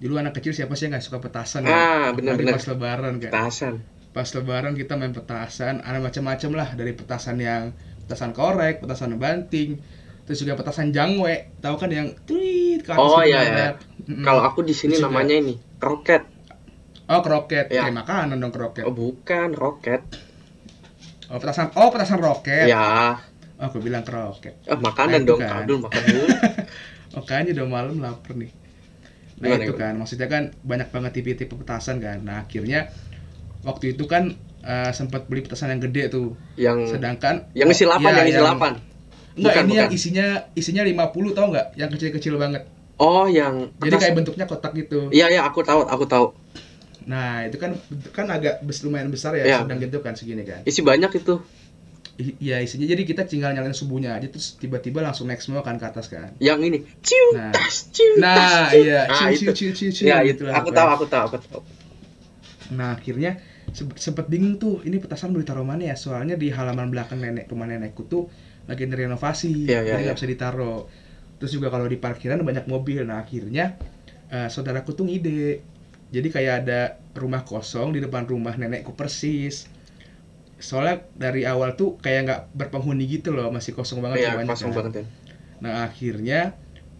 dulu 0.02 0.18
anak 0.18 0.34
kecil 0.42 0.50
siapa 0.50 0.74
sih 0.74 0.90
yang 0.90 0.98
nggak 0.98 1.06
suka 1.06 1.22
petasan 1.22 1.70
ya? 1.70 1.70
Ah, 1.70 2.10
Apalagi 2.10 2.18
benar-benar. 2.18 2.58
Pas 2.58 2.66
lebaran 2.66 3.14
kan. 3.22 3.30
Petasan. 3.30 3.74
Pas 4.10 4.26
lebaran 4.34 4.74
kita 4.74 4.98
main 4.98 5.14
petasan, 5.14 5.86
ada 5.86 6.02
macam-macam 6.02 6.50
lah 6.58 6.68
dari 6.74 6.90
petasan 6.98 7.38
yang 7.38 7.70
petasan 8.10 8.34
korek, 8.34 8.82
petasan 8.82 9.14
banting, 9.14 9.78
terus 10.26 10.42
juga 10.42 10.58
petasan 10.58 10.90
jangwe, 10.90 11.54
tahu 11.62 11.78
kan 11.78 11.94
yang 11.94 12.10
tweet 12.26 12.82
ke 12.82 12.90
atas 12.90 12.98
Oh, 13.06 13.22
iya, 13.22 13.40
iya. 13.46 13.68
Kalau 14.26 14.42
aku 14.42 14.66
di 14.66 14.74
sini 14.74 14.98
namanya 14.98 15.38
ini 15.38 15.54
roket. 15.78 16.26
Oh 17.06 17.22
kroket, 17.22 17.70
Ya. 17.70 17.86
kayak 17.86 17.94
makanan 18.02 18.42
dong 18.42 18.50
kroket. 18.50 18.82
Oh 18.82 18.90
bukan 18.90 19.54
roket. 19.54 20.02
Oh 21.30 21.38
petasan, 21.38 21.70
oh 21.78 21.86
petasan 21.94 22.18
roket. 22.18 22.66
Ya, 22.66 23.14
Oh, 23.60 23.68
aku 23.68 23.78
bilang 23.78 24.02
kroket. 24.02 24.58
eh, 24.66 24.74
makanan 24.74 25.22
Nah, 25.22 25.28
dong. 25.30 25.38
kan. 25.38 25.62
Abdul 25.62 25.78
makan 25.78 26.02
dulu. 26.02 26.26
Oh 27.10 27.26
kayaknya 27.26 27.58
udah 27.58 27.66
malam 27.66 27.98
lapar 27.98 28.38
nih. 28.38 28.54
Nah 29.42 29.50
Gimana, 29.50 29.62
itu 29.66 29.72
kan, 29.74 29.92
maksudnya 29.98 30.30
kan 30.30 30.54
banyak 30.62 30.94
banget 30.94 31.10
tipe-tipe 31.18 31.58
petasan 31.58 31.98
kan. 31.98 32.22
Nah 32.22 32.46
akhirnya 32.46 32.86
waktu 33.66 33.98
itu 33.98 34.06
kan 34.06 34.38
eh, 34.62 34.90
sempat 34.90 35.24
beli 35.24 35.40
petasan 35.40 35.70
yang 35.70 35.82
gede 35.82 36.08
tuh. 36.08 36.36
yang 36.54 36.84
Sedangkan 36.84 37.48
yang 37.52 37.68
isi 37.68 37.82
oh, 37.82 37.92
8, 37.92 38.00
iya, 38.00 38.10
yang 38.16 38.28
isi 38.28 38.38
8. 38.38 38.52
Enggak, 39.30 39.52
Bukan, 39.56 39.62
ini 39.62 39.74
yang 39.74 39.86
bukan. 39.86 39.96
isinya 39.96 40.26
isinya 40.52 40.82
50 40.82 41.32
tau 41.32 41.46
nggak? 41.48 41.66
Yang 41.74 41.90
kecil-kecil 41.96 42.34
banget. 42.36 42.62
Oh, 42.96 43.24
yang 43.24 43.72
Jadi 43.74 43.80
kertas- 43.88 44.00
kayak 44.02 44.14
bentuknya 44.14 44.44
kotak 44.44 44.72
gitu. 44.74 45.08
Iya, 45.08 45.30
iya, 45.30 45.40
aku 45.42 45.62
tahu, 45.62 45.80
aku 45.82 46.04
tahu. 46.04 46.26
Nah, 47.02 47.42
itu 47.42 47.56
kan 47.56 47.72
kan 48.10 48.28
agak 48.28 48.60
bes- 48.60 48.82
lumayan 48.82 49.08
besar 49.08 49.32
ya, 49.32 49.42
Iya. 49.42 49.58
sedang 49.64 49.80
gitu 49.80 49.98
kan 49.98 50.12
segini 50.12 50.44
kan. 50.44 50.60
Isi 50.62 50.80
banyak 50.80 51.08
itu. 51.14 51.40
Iya 52.36 52.60
isinya 52.60 52.84
jadi 52.84 53.00
kita 53.00 53.24
tinggal 53.24 53.48
nyalain 53.50 53.72
subuhnya 53.72 54.12
aja 54.12 54.28
terus 54.28 54.52
tiba-tiba 54.54 55.00
langsung 55.00 55.24
naik 55.24 55.40
semua 55.40 55.64
kan 55.64 55.74
ke 55.74 55.88
atas 55.88 56.12
kan. 56.12 56.36
Yang 56.36 56.58
ini, 56.68 56.78
ciu, 57.00 57.26
Nah. 57.32 57.48
tas, 57.48 57.88
ciu, 57.88 58.12
Nah, 58.20 58.36
tas, 58.36 58.52
ciu. 58.68 58.84
iya, 58.84 59.00
Nah, 59.02 59.16
ciu, 59.16 59.32
ciu, 59.32 59.50
ciu, 59.50 59.70
ciu, 59.72 59.88
ciu, 59.90 60.04
Ya, 60.04 60.20
gitu 60.20 60.36
itu. 60.36 60.42
lah 60.44 60.60
Aku 60.60 60.68
pokoknya. 60.68 60.76
tahu, 60.76 60.88
aku 60.92 61.04
tahu, 61.06 61.24
aku 61.24 61.36
tahu. 61.40 61.60
Nah 62.70 62.88
akhirnya 62.92 63.30
se- 63.34 63.59
sempet 63.74 64.26
bingung 64.26 64.58
tuh 64.58 64.82
ini 64.82 64.98
petasan 64.98 65.30
mau 65.30 65.40
ditaruh 65.40 65.64
mana 65.64 65.86
ya 65.90 65.96
soalnya 65.96 66.34
di 66.34 66.50
halaman 66.50 66.90
belakang 66.90 67.22
nenek 67.22 67.46
rumah 67.48 67.70
nenekku 67.70 68.04
tuh 68.06 68.26
lagi 68.66 68.86
direnovasi 68.86 69.66
Iya, 69.66 69.80
iya, 69.82 69.94
jadi 69.94 70.00
nggak 70.10 70.16
iya. 70.16 70.20
bisa 70.20 70.28
ditaruh 70.28 70.80
terus 71.40 71.52
juga 71.54 71.72
kalau 71.72 71.86
di 71.88 71.96
parkiran 71.96 72.42
banyak 72.42 72.66
mobil 72.68 73.02
nah 73.06 73.22
akhirnya 73.22 73.78
eh, 74.28 74.48
saudaraku 74.50 74.92
tuh 74.92 75.06
ngide 75.08 75.62
jadi 76.10 76.28
kayak 76.28 76.54
ada 76.66 76.80
rumah 77.14 77.46
kosong 77.46 77.94
di 77.94 78.02
depan 78.02 78.26
rumah 78.26 78.54
nenekku 78.58 78.92
persis 78.94 79.70
soalnya 80.60 81.08
dari 81.16 81.48
awal 81.48 81.72
tuh 81.72 81.96
kayak 81.96 82.20
nggak 82.28 82.40
berpenghuni 82.52 83.08
gitu 83.08 83.32
loh 83.32 83.48
masih 83.48 83.72
kosong 83.72 84.04
banget 84.04 84.28
Iya, 84.28 84.36
rumahnya 84.36 84.50
kosong 84.52 84.70
kan. 84.74 84.78
banget 84.84 84.92
ya. 84.92 85.04
Nah 85.64 85.72
akhirnya 85.88 86.40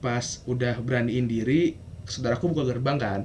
pas 0.01 0.41
udah 0.49 0.81
beraniin 0.81 1.29
diri, 1.29 1.77
saudaraku 2.09 2.57
buka 2.57 2.65
gerbang 2.65 2.97
kan, 2.97 3.21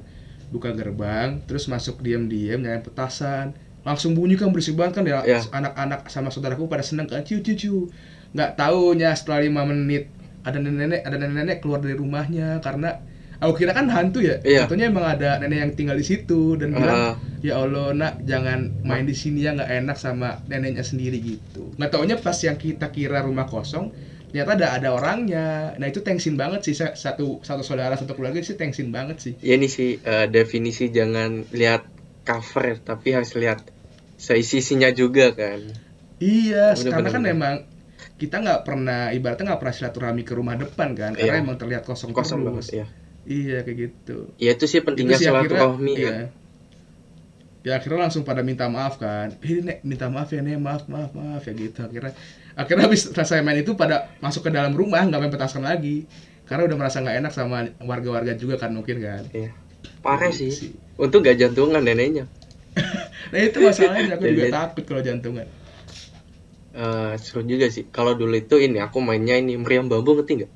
buka 0.50 0.70
gerbang, 0.72 1.42
terus 1.44 1.66
masuk 1.66 2.00
diam-diam 2.00 2.62
nyalain 2.62 2.82
petasan, 2.82 3.54
langsung 3.82 4.14
bunyi 4.14 4.38
kan 4.38 4.50
berisik 4.50 4.74
banget 4.74 5.02
kan 5.02 5.04
ya. 5.06 5.22
Iya. 5.22 5.40
anak-anak 5.50 6.10
sama 6.10 6.30
saudaraku 6.30 6.66
pada 6.66 6.82
seneng 6.82 7.06
kan 7.06 7.22
ciu 7.22 7.42
ciu 7.42 7.54
ciu, 7.54 7.78
nggak 8.34 8.58
taunya 8.58 9.14
setelah 9.14 9.42
lima 9.46 9.62
menit 9.66 10.10
ada 10.46 10.62
nenek 10.62 11.02
ada 11.02 11.16
nenek-nenek 11.18 11.58
keluar 11.58 11.82
dari 11.82 11.98
rumahnya 11.98 12.62
karena 12.62 13.02
aku 13.42 13.62
kira 13.62 13.74
kan 13.74 13.90
hantu 13.90 14.22
ya, 14.22 14.38
Iya. 14.46 14.64
tentunya 14.70 14.88
emang 14.88 15.04
ada 15.06 15.42
nenek 15.42 15.58
yang 15.58 15.72
tinggal 15.74 15.96
di 15.98 16.06
situ 16.06 16.54
dan 16.56 16.72
bilang 16.72 17.18
ya 17.42 17.58
Allah 17.60 17.92
nak 17.92 18.22
jangan 18.24 18.70
main 18.86 19.04
di 19.04 19.12
sini 19.12 19.42
ya 19.44 19.52
nggak 19.58 19.70
enak 19.84 19.96
sama 19.98 20.40
neneknya 20.46 20.86
sendiri 20.86 21.18
gitu. 21.20 21.74
Nggak 21.76 21.90
taunya 21.90 22.16
pas 22.16 22.38
yang 22.40 22.54
kita 22.56 22.88
kira 22.94 23.26
rumah 23.26 23.44
kosong 23.50 23.90
ternyata 24.30 24.50
ada 24.58 24.66
ada 24.76 24.88
orangnya 24.92 25.46
nah 25.78 25.86
itu 25.86 26.00
tensin 26.02 26.34
banget 26.36 26.60
sih 26.66 26.74
Sa- 26.74 26.96
satu 26.98 27.40
satu 27.40 27.62
saudara 27.62 27.94
satu 27.94 28.12
keluarga 28.16 28.42
sih 28.42 28.58
tensin 28.58 28.90
banget 28.90 29.16
sih 29.22 29.32
ya 29.40 29.54
ini 29.56 29.68
sih 29.70 29.96
eh, 30.02 30.26
definisi 30.28 30.90
jangan 30.90 31.46
lihat 31.54 31.82
cover 32.26 32.82
tapi 32.82 33.14
harus 33.14 33.32
lihat 33.38 33.62
seisi-isinya 34.16 34.90
juga 34.90 35.30
kan. 35.36 35.60
iya 36.18 36.72
Bener, 36.74 36.90
karena 36.90 37.08
bener, 37.08 37.14
kan 37.14 37.22
bener. 37.22 37.34
emang 37.36 37.54
kita 38.16 38.36
nggak 38.40 38.60
pernah 38.64 39.00
ibaratnya 39.12 39.44
nggak 39.52 39.60
pernah 39.60 39.76
silaturahmi 39.76 40.22
ke 40.24 40.32
rumah 40.32 40.56
depan 40.56 40.88
kan 40.96 41.12
karena 41.12 41.36
Iya. 41.36 41.44
emang 41.44 41.56
terlihat 41.60 41.84
kosong, 41.84 42.16
Kosong 42.16 42.40
terus 42.42 42.48
banget 42.48 42.66
ya. 42.80 42.86
iya 43.28 43.58
kayak 43.62 43.78
gitu 43.78 44.18
Ya 44.40 44.50
itu 44.56 44.64
sih 44.64 44.80
pentingnya 44.80 45.16
Itu 45.16 45.22
sih 45.22 45.28
akhirnya, 45.30 45.44
silaturahmi 45.52 45.92
iya. 45.94 46.08
kan. 46.08 46.26
ya 47.66 47.72
akhirnya 47.78 48.00
langsung 48.06 48.22
pada 48.22 48.46
minta 48.46 48.70
maaf 48.70 48.94
kan 48.96 49.34
ini 49.42 49.58
nek 49.66 49.78
minta 49.82 50.06
maaf 50.06 50.30
ya 50.30 50.38
nek 50.38 50.58
maaf 50.62 50.82
maaf 50.86 51.10
maaf 51.12 51.42
ya 51.42 51.52
gitu 51.52 51.78
akhirnya 51.82 52.14
akhirnya 52.56 52.84
habis 52.88 53.02
selesai 53.12 53.44
main 53.44 53.60
itu 53.60 53.72
pada 53.76 54.08
masuk 54.24 54.48
ke 54.48 54.50
dalam 54.50 54.72
rumah 54.72 55.04
nggak 55.04 55.20
main 55.20 55.32
petasan 55.32 55.62
lagi 55.64 56.08
karena 56.48 56.62
udah 56.68 56.76
merasa 56.80 57.04
nggak 57.04 57.16
enak 57.20 57.32
sama 57.36 57.56
warga-warga 57.84 58.32
juga 58.38 58.56
kan 58.56 58.70
mungkin 58.72 58.96
kan 59.04 59.22
Iya. 59.30 59.50
Parah 60.00 60.30
Gitu 60.32 60.56
sih. 60.56 60.70
Untung 60.96 61.20
gak 61.20 61.36
jantungan 61.36 61.82
neneknya. 61.84 62.24
nah 63.32 63.40
itu 63.40 63.58
masalahnya 63.60 64.16
aku 64.16 64.24
juga 64.32 64.46
takut 64.52 64.84
kalau 64.88 65.02
jantungan 65.04 65.46
Eh, 66.76 67.12
seru 67.24 67.40
juga 67.52 67.66
sih. 67.72 67.84
Kalau 67.96 68.12
dulu 68.20 68.34
itu 68.36 68.54
ini 68.66 68.78
aku 68.86 68.98
mainnya 69.00 69.34
ini 69.40 69.52
meriam 69.56 69.86
bambu 69.88 70.10
ngerti 70.16 70.32
nggak? 70.38 70.50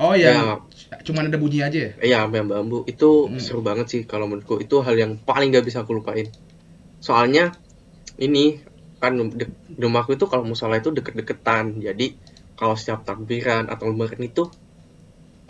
oh 0.00 0.14
ya, 0.16 0.32
Ya. 0.32 0.96
cuman 1.04 1.28
ada 1.28 1.36
bunyi 1.36 1.60
aja 1.60 1.78
ya 1.86 1.90
Iya 2.00 2.18
meriam 2.30 2.48
bambu 2.48 2.78
itu 2.88 3.28
Hmm. 3.28 3.36
seru 3.44 3.60
banget 3.60 3.86
sih 3.92 4.00
kalau 4.08 4.24
menurutku 4.30 4.56
itu 4.64 4.76
hal 4.86 4.96
yang 4.96 5.12
paling 5.28 5.52
gak 5.52 5.64
bisa 5.68 5.84
aku 5.84 5.92
lupain. 5.98 6.26
Soalnya 7.04 7.52
ini 8.26 8.60
kan 9.02 9.16
rumahku 9.82 10.14
itu 10.14 10.28
kalau 10.30 10.44
musola 10.44 10.76
itu 10.76 10.92
deket-deketan. 10.92 11.80
Jadi 11.80 12.06
kalau 12.54 12.76
setiap 12.76 13.08
takbiran 13.08 13.72
atau 13.72 13.88
lebaran 13.88 14.20
itu 14.20 14.44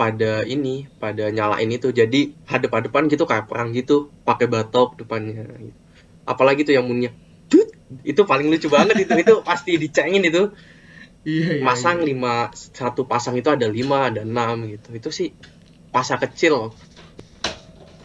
pada 0.00 0.48
ini 0.48 0.88
pada 0.96 1.28
nyalain 1.28 1.68
itu 1.68 1.92
jadi 1.92 2.32
hadap-hadapan 2.48 3.04
gitu 3.12 3.28
kayak 3.28 3.52
perang 3.52 3.76
gitu 3.76 4.08
pakai 4.24 4.48
batok 4.48 4.96
depannya 4.96 5.44
gitu. 5.60 5.76
apalagi 6.24 6.64
tuh 6.64 6.72
yang 6.72 6.88
bunyinya 6.88 7.12
"Dut!" 7.52 7.68
itu 8.08 8.24
paling 8.24 8.48
lucu 8.48 8.72
banget 8.72 9.04
itu 9.04 9.12
itu 9.12 9.34
pasti 9.44 9.76
dicengin 9.76 10.24
itu 10.24 10.56
iya 11.28 11.60
iya 11.60 11.64
masang 11.68 12.00
iya. 12.00 12.16
lima 12.16 12.48
satu 12.56 13.04
pasang 13.04 13.36
itu 13.36 13.52
ada 13.52 13.68
lima 13.68 14.08
ada 14.08 14.24
enam 14.24 14.72
gitu 14.72 14.88
itu 14.96 15.10
sih 15.12 15.28
masa 15.92 16.16
kecil 16.16 16.72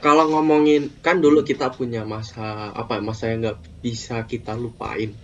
kalau 0.04 0.26
ngomongin 0.36 0.92
kan 1.00 1.24
dulu 1.24 1.48
kita 1.48 1.72
punya 1.72 2.04
masa 2.04 2.76
apa 2.76 3.00
masa 3.00 3.32
yang 3.32 3.40
nggak 3.48 3.60
bisa 3.80 4.28
kita 4.28 4.52
lupain 4.52 5.16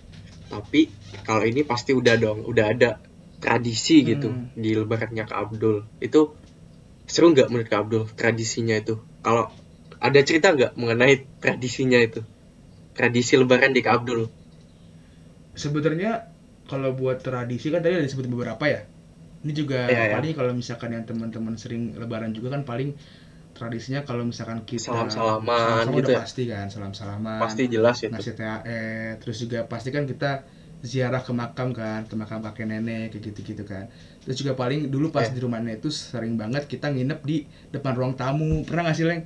tapi 0.52 0.80
kalau 1.26 1.44
ini 1.50 1.60
pasti 1.70 1.90
udah 2.00 2.14
dong 2.24 2.38
udah 2.50 2.66
ada 2.74 2.90
tradisi 3.42 3.96
gitu 4.10 4.28
Hmm. 4.28 4.46
di 4.62 4.70
lebarannya 4.80 5.24
Kak 5.30 5.38
Abdul. 5.44 5.76
Itu 6.06 6.20
seru 7.12 7.26
nggak 7.34 7.48
menurut 7.50 7.68
Kak 7.72 7.80
Abdul 7.82 8.04
tradisinya 8.20 8.74
itu? 8.82 8.94
Kalau 9.24 9.44
ada 10.06 10.20
cerita 10.28 10.48
nggak 10.56 10.72
mengenai 10.80 11.14
tradisinya 11.42 11.98
itu? 12.08 12.20
Tradisi 12.98 13.32
lebaran 13.40 13.72
di 13.76 13.80
Kak 13.86 13.94
Abdul? 13.98 14.20
Sebenarnya 15.62 16.10
kalau 16.70 16.90
buat 17.00 17.18
tradisi 17.26 17.66
kan 17.72 17.80
tadi 17.84 17.94
ada 18.00 18.06
disebut 18.08 18.26
beberapa 18.32 18.64
ya. 18.74 18.80
Ini 19.44 19.52
juga 19.60 19.76
iya. 19.92 20.04
paling 20.14 20.32
kalau 20.38 20.52
misalkan 20.60 20.90
yang 20.96 21.04
teman-teman 21.10 21.54
sering 21.62 21.82
lebaran 22.00 22.32
juga 22.36 22.48
kan 22.54 22.62
paling 22.70 22.88
tradisinya 23.52 24.00
kalau 24.02 24.24
misalkan 24.24 24.64
kita 24.64 24.92
Salam-salaman 24.92 25.44
salam-salaman 25.46 25.84
gitu 25.92 25.98
udah 26.00 26.10
ya? 26.10 26.18
pasti 26.24 26.42
kan 26.48 26.66
salam-salaman 26.68 27.40
pasti 27.40 27.62
jelas 27.68 27.96
itu 28.00 28.10
ngasih 28.12 28.32
THR 28.34 29.10
terus 29.20 29.36
juga 29.40 29.58
pasti 29.68 29.88
kan 29.92 30.04
kita 30.04 30.30
ziarah 30.82 31.22
ke 31.22 31.30
makam 31.30 31.70
kan 31.70 32.08
ke 32.10 32.14
makam 32.18 32.42
kakek 32.42 32.66
nenek 32.66 33.14
kayak 33.14 33.22
gitu-gitu 33.30 33.62
kan 33.62 33.86
terus 34.24 34.34
juga 34.34 34.58
paling 34.58 34.90
dulu 34.90 35.14
pas 35.14 35.28
Iya. 35.28 35.36
di 35.36 35.40
rumah 35.40 35.62
nenek 35.62 35.78
itu 35.78 35.90
sering 35.94 36.34
banget 36.34 36.66
kita 36.66 36.90
nginep 36.90 37.20
di 37.22 37.46
depan 37.70 37.92
ruang 37.94 38.14
tamu 38.18 38.66
pernah 38.66 38.90
nggak 38.90 38.96
sih 38.98 39.06
leng 39.06 39.22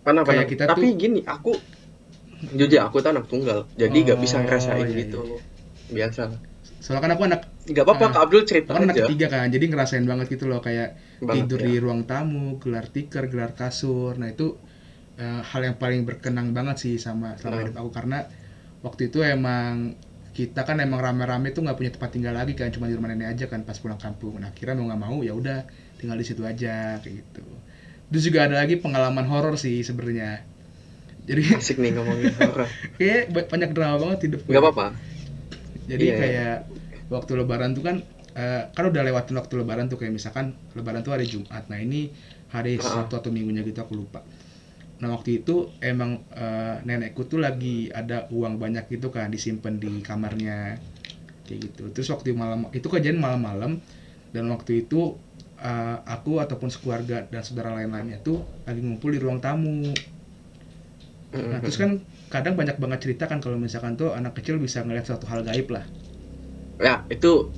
Pernah, 0.00 0.24
Kayak 0.24 0.48
pernah. 0.48 0.50
kita 0.50 0.64
Tapi 0.72 0.80
tuh- 0.88 0.96
gini, 0.96 1.20
aku 1.28 1.52
jujur 2.56 2.80
aku 2.80 2.96
tuh 3.04 3.10
anak 3.12 3.28
tunggal, 3.28 3.68
jadi 3.76 3.92
nggak 3.92 4.18
bisa 4.24 4.40
Oh, 4.40 4.48
ngerasain 4.48 4.88
iya, 4.88 4.96
gitu. 5.04 5.20
Biasa. 5.92 6.22
soalnya 6.80 7.00
kan 7.04 7.12
aku 7.12 7.22
anak 7.28 7.40
Nggak 7.70 7.84
apa-apa, 7.86 8.06
Ah, 8.06 8.12
Kak 8.14 8.22
Abdul 8.26 8.42
cerita 8.50 8.70
kan 8.74 8.82
anak 8.86 8.94
aja. 8.96 9.04
ketiga 9.06 9.26
kan 9.30 9.46
jadi 9.54 9.64
ngerasain 9.70 10.06
banget 10.10 10.26
gitu 10.34 10.44
loh 10.50 10.60
kayak 10.66 10.88
Banget, 11.20 11.46
tidur 11.46 11.60
ya. 11.62 11.66
di 11.68 11.74
ruang 11.84 12.02
tamu 12.10 12.46
gelar 12.62 12.86
tikar 12.94 13.24
gelar 13.32 13.52
kasur 13.60 14.12
nah 14.20 14.28
itu 14.34 14.46
eh, 15.22 15.40
hal 15.50 15.60
yang 15.68 15.76
paling 15.82 16.02
berkenang 16.08 16.48
banget 16.56 16.76
sih 16.82 16.94
sama 17.06 17.36
selama 17.38 17.54
Nah. 17.56 17.62
hidup 17.66 17.76
aku 17.82 17.90
karena 17.98 18.18
waktu 18.86 19.02
itu 19.12 19.18
emang 19.22 19.94
kita 20.38 20.62
kan 20.68 20.76
emang 20.86 21.00
rame-rame 21.06 21.48
tuh 21.54 21.62
nggak 21.66 21.76
punya 21.78 21.92
tempat 21.94 22.10
tinggal 22.14 22.34
lagi 22.40 22.54
kan 22.58 22.70
cuma 22.74 22.86
di 22.90 22.94
rumah 22.98 23.10
nenek 23.12 23.28
aja 23.34 23.44
kan 23.52 23.60
pas 23.68 23.76
pulang 23.82 23.98
kampung 24.00 24.38
nah 24.42 24.50
kira 24.56 24.72
mau 24.78 24.86
nggak 24.88 25.02
mau 25.06 25.16
ya 25.26 25.32
udah 25.36 25.58
tinggal 26.00 26.16
di 26.16 26.26
situ 26.26 26.42
aja 26.46 26.98
kayak 27.02 27.14
gitu 27.26 27.44
terus 28.10 28.22
juga 28.26 28.46
ada 28.48 28.56
lagi 28.62 28.78
pengalaman 28.80 29.26
horor 29.30 29.54
sih 29.60 29.82
sebenarnya 29.86 30.42
jadi 31.28 31.42
Asik 31.58 31.78
nih 31.78 31.90
ngomongin 31.94 32.32
horor. 32.38 32.66
kayak 32.98 33.30
ba- 33.30 33.48
banyak 33.48 33.70
drama 33.76 33.96
banget 34.02 34.18
hidup. 34.28 34.40
Nggak 34.50 34.62
apa-apa. 34.66 34.86
Jadi 35.90 36.04
Iya, 36.06 36.16
iya. 36.30 36.48
Waktu 37.10 37.32
lebaran 37.42 37.74
tuh 37.74 37.82
kan 37.82 37.96
eh, 38.38 38.62
kan 38.70 38.84
udah 38.86 39.02
lewatin 39.02 39.34
waktu 39.36 39.54
lebaran 39.58 39.90
tuh 39.90 39.98
kayak 39.98 40.14
misalkan 40.14 40.54
lebaran 40.78 41.02
tuh 41.02 41.12
hari 41.18 41.26
Jumat. 41.26 41.66
Nah, 41.66 41.78
ini 41.82 42.08
hari. 42.54 42.78
Sabtu 42.78 43.18
atau 43.18 43.30
minggunya 43.34 43.66
gitu 43.66 43.82
aku 43.82 43.98
lupa. 43.98 44.22
Nah, 45.02 45.08
waktu 45.16 45.42
itu 45.42 45.74
emang 45.82 46.22
eh, 46.34 46.76
nenekku 46.86 47.26
tuh 47.26 47.42
lagi 47.42 47.90
ada 47.90 48.30
uang 48.30 48.56
banyak 48.62 48.86
gitu 48.86 49.10
kan 49.10 49.30
disimpan 49.30 49.76
di 49.82 50.00
kamarnya. 50.00 50.78
Kayak 51.50 51.58
gitu. 51.66 51.82
Terus 51.90 52.08
waktu 52.14 52.30
malam 52.32 52.70
itu 52.70 52.86
kejadian 52.86 53.18
malam-malam 53.18 53.82
dan 54.30 54.44
waktu 54.54 54.86
itu 54.86 55.18
eh, 55.58 55.98
aku 56.06 56.38
ataupun 56.38 56.70
sekeluarga 56.70 57.26
dan 57.26 57.42
saudara 57.42 57.74
lain-lainnya 57.74 58.22
tuh 58.22 58.38
lagi 58.62 58.78
ngumpul 58.78 59.10
di 59.10 59.18
ruang 59.18 59.42
tamu. 59.42 59.90
Nah, 61.30 61.58
terus 61.62 61.78
kan 61.78 61.98
kadang 62.30 62.54
banyak 62.58 62.78
banget 62.78 62.98
cerita 63.06 63.26
kan 63.30 63.42
kalau 63.42 63.58
misalkan 63.58 63.94
tuh 63.98 64.14
anak 64.14 64.38
kecil 64.38 64.58
bisa 64.58 64.82
ngeliat 64.82 65.06
suatu 65.06 65.26
hal 65.30 65.42
gaib 65.46 65.70
lah. 65.70 65.82
Ya, 66.80 67.04
itu 67.06 67.52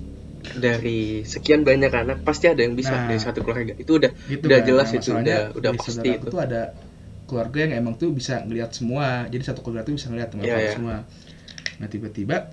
dari 0.52 1.22
sekian 1.22 1.62
banyak 1.62 1.88
anak 1.88 2.18
pasti 2.20 2.50
ada 2.50 2.58
yang 2.58 2.74
bisa 2.74 2.90
Nah. 2.92 3.06
dari 3.06 3.20
satu 3.20 3.40
keluarga. 3.40 3.72
Itu 3.74 3.96
udah 3.96 4.10
gitu 4.26 4.44
Udah 4.44 4.58
kan. 4.58 4.66
jelas 4.66 4.88
Nah, 4.88 4.98
itu, 4.98 5.10
udah- 5.14 5.46
udah 5.54 5.70
pasti 5.72 6.08
itu. 6.10 6.26
tuh 6.26 6.40
ada 6.42 6.62
keluarga 7.22 7.58
yang 7.62 7.72
emang 7.78 7.94
tuh 7.94 8.10
bisa 8.10 8.42
ngelihat 8.42 8.70
semua 8.70 9.24
jadi 9.26 9.40
satu 9.42 9.62
keluarga 9.62 9.86
tuh 9.86 9.94
bisa 9.96 10.10
ngelihat 10.10 10.28
teman 10.28 10.44
Iya, 10.44 10.56
iya. 10.58 10.72
semua 10.74 10.96
nah 11.78 11.88
tiba-tiba 11.88 12.52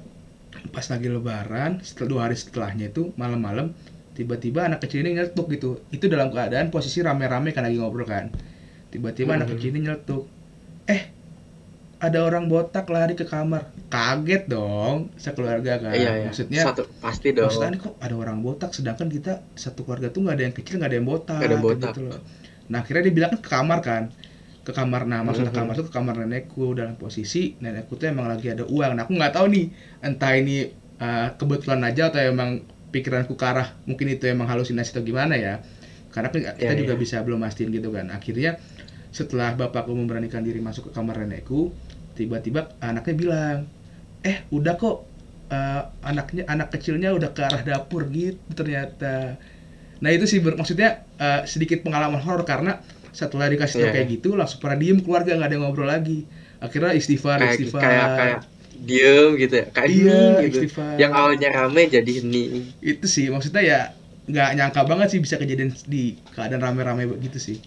pas 0.70 0.86
lagi 0.88 1.08
lebaran 1.10 1.84
setelah 1.84 2.08
dua 2.08 2.22
hari 2.24 2.40
setelahnya 2.40 2.88
itu 2.88 3.12
malam-malam 3.14 3.76
tiba-tiba 4.14 4.64
anak 4.64 4.80
kecil 4.80 5.04
ini 5.04 5.18
nyeletuk 5.18 5.52
gitu 5.52 5.84
itu 5.90 6.06
dalam 6.08 6.32
keadaan 6.32 6.70
posisi 6.70 7.02
rame-rame 7.02 7.52
kan 7.52 7.68
lagi 7.68 7.76
ngobrol 7.76 8.08
kan 8.08 8.32
tiba-tiba 8.88 9.36
anak 9.36 9.48
Mhm. 9.48 9.54
kecil 9.54 9.70
ini 9.70 9.80
nyeletuk 9.84 10.24
eh 10.86 11.02
ada 12.00 12.20
orang 12.24 12.48
botak 12.48 12.88
lari 12.88 13.14
ke 13.14 13.28
kamar 13.28 13.76
kaget 13.92 14.48
dong 14.48 15.12
sekeluarga 15.20 15.84
kan 15.84 15.92
iya, 16.00 16.12
iya. 16.16 16.26
maksudnya 16.32 16.64
satu 16.64 16.88
pasti 17.04 17.36
dong. 17.36 17.52
Maksudnya 17.52 17.76
kok 17.76 17.94
ada 18.00 18.16
orang 18.16 18.40
botak 18.40 18.72
sedangkan 18.72 19.12
kita 19.12 19.44
satu 19.60 19.84
keluarga 19.84 20.08
tuh 20.08 20.24
nggak 20.24 20.36
ada 20.40 20.44
yang 20.48 20.56
kecil 20.56 20.74
nggak 20.80 20.90
ada 20.92 20.98
yang 21.00 21.08
botak, 21.08 21.40
ada 21.40 21.44
yang 21.44 21.52
kayak 21.52 21.68
botak. 21.68 21.92
gitu 21.92 22.02
loh. 22.08 22.20
Nah 22.72 22.78
akhirnya 22.84 23.04
dia 23.08 23.14
bilang 23.18 23.30
kan 23.36 23.42
ke 23.44 23.50
kamar 23.52 23.80
kan, 23.84 24.04
ke 24.64 24.72
kamar. 24.72 25.02
Nah 25.12 25.20
maksudnya 25.28 25.52
Mhm. 25.52 25.60
kamar 25.60 25.74
tuh 25.76 25.86
ke 25.90 25.94
kamar 25.94 26.16
nenekku 26.24 26.66
dalam 26.72 26.96
posisi 26.96 27.58
nenekku 27.60 28.00
tuh 28.00 28.08
emang 28.08 28.32
lagi 28.32 28.48
ada 28.48 28.64
uang. 28.64 28.92
Nah 28.96 29.04
aku 29.04 29.14
nggak 29.20 29.34
tahu 29.36 29.46
nih 29.52 29.66
entah 30.00 30.32
ini 30.36 30.58
eh, 31.00 31.28
kebetulan 31.40 31.80
aja 31.84 32.12
atau 32.12 32.20
emang 32.24 32.64
pikiranku 32.92 33.36
ke 33.36 33.46
arah 33.46 33.76
mungkin 33.88 34.08
itu 34.12 34.24
emang 34.28 34.48
halusinasi 34.48 34.92
atau 34.96 35.04
gimana 35.06 35.36
ya 35.38 35.64
karena 36.10 36.28
kan 36.34 36.40
kita 36.58 36.74
Ya, 36.74 36.80
juga 36.80 36.94
ya. 36.98 37.00
bisa 37.00 37.16
belum 37.22 37.40
mastiin 37.40 37.70
gitu 37.70 37.94
kan 37.94 38.10
akhirnya 38.10 38.58
setelah 39.10 39.58
bapakku 39.58 39.92
memberanikan 39.92 40.46
diri 40.46 40.62
masuk 40.62 40.90
ke 40.90 40.92
kamar 40.94 41.26
nenekku 41.26 41.74
tiba-tiba 42.14 42.70
anaknya 42.78 43.16
bilang 43.16 43.58
eh 44.22 44.44
udah 44.52 44.76
kok 44.76 44.98
eh, 45.50 45.82
anaknya 46.06 46.44
anak 46.46 46.70
kecilnya 46.76 47.16
udah 47.16 47.32
ke 47.34 47.42
arah 47.42 47.64
dapur 47.64 48.06
gitu 48.12 48.38
ternyata. 48.54 49.40
Nah 50.00 50.10
itu 50.14 50.28
sih 50.28 50.40
maksudnya 50.44 51.04
eh, 51.18 51.42
sedikit 51.48 51.82
pengalaman 51.82 52.22
horor 52.22 52.44
karena 52.44 52.78
setelah 53.10 53.50
dikasih 53.50 53.82
tau 53.82 53.88
Iya, 53.90 53.94
kayak 53.96 54.08
gitu 54.20 54.30
langsung 54.38 54.62
pada 54.62 54.78
diem 54.78 55.02
keluarga 55.02 55.34
nggak 55.34 55.48
ada 55.50 55.56
yang 55.58 55.64
ngobrol 55.66 55.90
lagi. 55.90 56.30
Akhirnya 56.62 56.94
istighfar 56.94 57.40
kayak 57.40 57.56
istighfar. 57.58 57.82
kayak 57.82 58.08
kayak 58.20 58.40
diem 58.80 59.30
gitu 59.36 59.54
ya 59.60 59.66
kayak 59.74 59.88
Iya, 59.90 60.22
gitu. 60.46 60.58
istighfar. 60.70 60.96
yang 61.02 61.12
awalnya 61.12 61.50
rame 61.50 61.84
jadi 61.90 62.12
hening 62.22 62.70
itu 62.80 63.06
sih 63.10 63.26
maksudnya 63.34 63.64
ya 63.64 63.80
nggak 64.30 64.50
nyangka 64.56 64.82
banget 64.86 65.08
sih 65.18 65.20
bisa 65.24 65.36
kejadian 65.42 65.74
di 65.90 66.14
keadaan 66.38 66.62
rame-rame 66.62 67.10
begitu 67.10 67.42
sih 67.42 67.58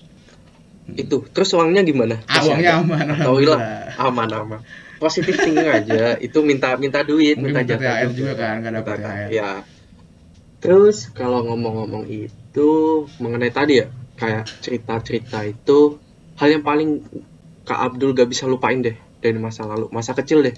itu. 0.89 1.17
Terus 1.29 1.51
uangnya 1.53 1.83
gimana? 1.83 2.19
Masih 2.23 2.51
uangnya 2.51 2.71
ada? 2.73 2.81
aman 2.81 3.07
atau 3.13 3.35
hilang 3.37 3.61
aman 3.97 4.29
aman. 4.31 4.61
Positif 4.97 5.35
thinking 5.35 5.67
aja. 5.67 6.15
Itu 6.17 6.43
minta 6.43 6.75
minta 6.77 7.03
duit 7.03 7.35
Mungkin 7.35 7.55
minta 7.55 7.63
minta 7.65 7.75
jatah 7.75 7.95
THR 7.99 8.11
juga 8.13 8.33
kan, 8.35 8.55
nggak 8.59 8.73
Minta- 8.73 8.97
THR. 8.97 9.29
ya. 9.29 9.51
Terus 10.59 11.11
kalau 11.11 11.43
ngomong-ngomong 11.45 12.07
itu 12.07 12.69
mengenai 13.19 13.51
tadi 13.51 13.83
ya 13.83 13.87
kayak 14.15 14.47
cerita-cerita 14.61 15.43
itu 15.43 15.99
hal 16.37 16.49
yang 16.51 16.63
paling 16.63 17.03
Kak 17.63 17.79
Abdul 17.81 18.11
gak 18.13 18.27
bisa 18.27 18.47
lupain 18.47 18.79
deh 18.79 18.95
dari 19.19 19.39
masa 19.39 19.63
lalu 19.65 19.87
masa 19.89 20.13
kecil 20.13 20.43
deh. 20.43 20.55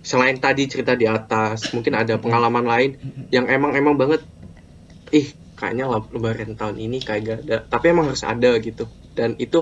Selain 0.00 0.36
tadi 0.36 0.64
cerita 0.64 0.92
di 0.92 1.04
atas 1.04 1.72
mungkin 1.72 1.92
ada 1.94 2.16
pengalaman 2.16 2.64
lain 2.64 2.90
yang 3.28 3.44
emang 3.46 3.72
emang 3.72 3.96
banget 3.96 4.24
ih 5.10 5.28
kayaknya 5.54 5.84
leb- 5.86 6.08
lebaran 6.10 6.52
tahun 6.54 6.76
ini 6.78 7.00
kayak 7.00 7.20
gak 7.22 7.38
ada. 7.42 7.56
Tapi 7.66 7.84
emang 7.88 8.08
harus 8.08 8.22
ada 8.22 8.56
gitu 8.58 8.84
dan 9.18 9.30
itu 9.46 9.58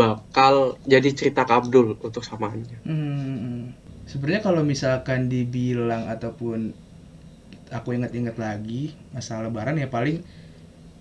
bakal 0.00 0.54
jadi 0.92 1.08
cerita 1.18 1.40
Kak 1.48 1.58
Abdul 1.66 1.88
untuk 2.06 2.22
samaannya 2.28 2.78
Hmm, 2.86 3.74
sebenarnya 4.06 4.42
kalau 4.46 4.62
misalkan 4.72 5.26
dibilang 5.32 6.06
ataupun 6.06 6.70
aku 7.72 7.88
ingat-ingat 7.98 8.36
lagi 8.38 8.94
masalah 9.16 9.50
lebaran 9.50 9.76
ya 9.82 9.88
paling 9.90 10.22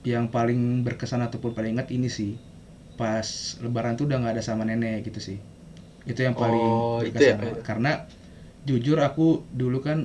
yang 0.05 0.29
paling 0.29 0.85
berkesan 0.85 1.21
ataupun 1.27 1.51
paling 1.57 1.77
ingat 1.77 1.89
ini 1.93 2.09
sih 2.09 2.33
pas 2.99 3.27
lebaran 3.63 3.97
tuh 3.99 4.05
udah 4.09 4.17
nggak 4.23 4.33
ada 4.39 4.43
sama 4.45 4.63
nenek 4.69 5.05
gitu 5.09 5.19
sih 5.19 5.37
itu 6.09 6.19
yang 6.21 6.35
paling 6.37 6.61
Oh, 6.61 7.01
itu 7.01 7.11
berkesan 7.13 7.35
ya? 7.35 7.35
banget. 7.41 7.63
karena 7.65 7.91
jujur 8.69 8.97
aku 9.01 9.27
dulu 9.53 9.79
kan 9.83 9.99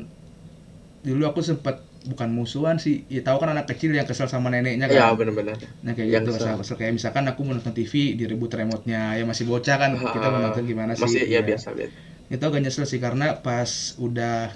dulu 1.04 1.22
aku 1.30 1.40
sempat 1.40 1.80
bukan 2.06 2.28
musuhan 2.32 2.80
sih. 2.80 3.04
Ya 3.12 3.20
tahu 3.20 3.36
kan 3.42 3.52
anak 3.52 3.68
kecil 3.68 3.92
yang 3.92 4.08
kesel 4.08 4.24
sama 4.30 4.48
neneknya 4.48 4.88
kan? 4.88 4.96
Ya 4.96 5.12
benar-benar. 5.12 5.56
Nah 5.84 5.92
kayak 5.92 6.08
Yang 6.08 6.22
gitu 6.24 6.30
kesel. 6.40 6.56
kesel, 6.60 6.76
kayak 6.80 6.92
misalkan 6.96 7.24
aku 7.28 7.40
mau 7.44 7.52
nonton 7.52 7.74
TV 7.76 8.16
diribut 8.16 8.48
remote-nya 8.52 9.16
ya 9.20 9.24
masih 9.28 9.44
bocah 9.44 9.76
kan? 9.76 9.90
Kita 9.96 10.26
mau 10.32 10.40
nonton 10.40 10.64
gimana 10.64 10.96
sih? 10.96 11.04
Masih 11.04 11.22
ya 11.28 11.40
Iya. 11.40 11.40
biasa 11.44 11.68
biasa. 11.76 11.94
Itu 12.30 12.42
agak 12.46 12.60
nyesel 12.62 12.86
sih 12.88 13.00
karena 13.02 13.42
pas 13.44 13.98
udah 14.00 14.54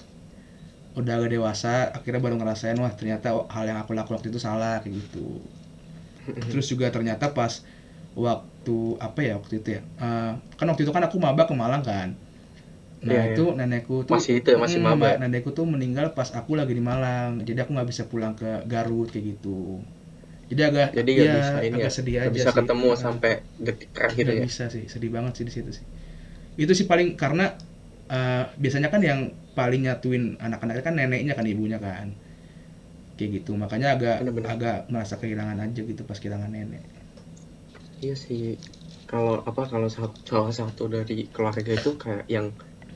udah 0.94 1.12
agak 1.18 1.34
dewasa 1.34 1.90
akhirnya 1.90 2.22
baru 2.22 2.38
ngerasain 2.38 2.78
wah 2.78 2.94
ternyata 2.94 3.34
hal 3.50 3.64
yang 3.66 3.82
aku 3.82 3.98
lakukan 3.98 4.14
waktu 4.22 4.30
itu 4.30 4.38
salah 4.38 4.78
kayak 4.80 4.94
gitu. 5.02 5.42
Terus 6.54 6.66
juga 6.70 6.88
ternyata 6.88 7.34
pas 7.34 7.60
waktu 8.14 8.76
apa 9.02 9.20
ya 9.26 9.34
waktu 9.42 9.58
itu 9.60 9.68
ya? 9.74 9.82
Eh, 9.82 10.32
kan 10.54 10.66
waktu 10.70 10.86
itu 10.86 10.92
kan 10.94 11.02
aku 11.04 11.18
maba 11.18 11.44
ke 11.50 11.54
Malang 11.54 11.82
kan 11.82 12.14
nah 13.08 13.20
Iya, 13.20 13.20
itu 13.28 13.42
nenekku 13.58 13.94
tuh 14.10 14.20
Masih 14.20 14.32
itu 14.38 14.48
ya, 14.54 14.58
masih 14.64 14.80
Mm, 14.80 14.86
maba 14.86 15.08
ya? 15.10 15.16
nenekku 15.20 15.50
tuh 15.58 15.66
meninggal 15.74 16.06
pas 16.16 16.28
aku 16.38 16.52
lagi 16.60 16.72
di 16.78 16.82
Malang. 16.90 17.30
Jadi 17.48 17.58
aku 17.62 17.70
nggak 17.76 17.88
bisa 17.92 18.04
pulang 18.12 18.32
ke 18.40 18.46
Garut 18.72 19.08
kayak 19.12 19.24
gitu. 19.30 19.48
Jadi 20.50 20.60
agak 20.68 20.88
jadi 20.98 21.12
iya, 21.18 21.32
bisa 21.36 21.56
ini 21.66 21.78
ya? 21.84 21.88
agak 21.88 21.92
sedih 21.96 22.16
nggak 22.20 22.32
aja 22.32 22.42
bisa 22.42 22.50
sih. 22.54 22.58
ketemu 22.58 22.88
Heeh. 22.98 23.04
sampai 23.04 23.30
detik 23.66 23.88
terakhir 23.96 24.26
Nggak 24.26 24.38
ya? 24.40 24.44
bisa 24.44 24.64
sih 24.74 24.84
sedih 24.92 25.10
banget 25.16 25.32
sih 25.38 25.44
di 25.48 25.52
situ 25.56 25.70
sih. 25.78 25.86
Itu 26.62 26.72
sih 26.78 26.86
paling 26.92 27.08
karena 27.22 27.44
eh, 28.14 28.44
biasanya 28.62 28.88
kan 28.94 29.02
yang 29.10 29.20
paling 29.58 29.80
nyatuin 29.86 30.24
anak-anaknya 30.46 30.84
kan 30.88 30.94
neneknya 30.98 31.34
kan 31.38 31.46
ibunya 31.52 31.78
kan. 31.86 32.08
Kayak 33.14 33.30
gitu 33.42 33.52
makanya 33.54 33.88
agak 33.94 34.18
Bener-bener. 34.18 34.50
agak 34.52 34.76
merasa 34.90 35.14
kehilangan 35.22 35.58
aja 35.62 35.80
gitu 35.86 36.02
pas 36.08 36.18
kehilangan 36.18 36.50
nenek. 36.50 36.82
Iya 38.04 38.14
sih. 38.24 38.42
Kalau 39.10 39.34
apa 39.48 39.62
kalau 39.72 39.88
satu, 39.96 40.16
salah 40.30 40.52
satu 40.60 40.82
dari 40.94 41.16
keluarga 41.34 41.72
itu 41.80 41.90
kayak 42.02 42.24
yang 42.34 42.46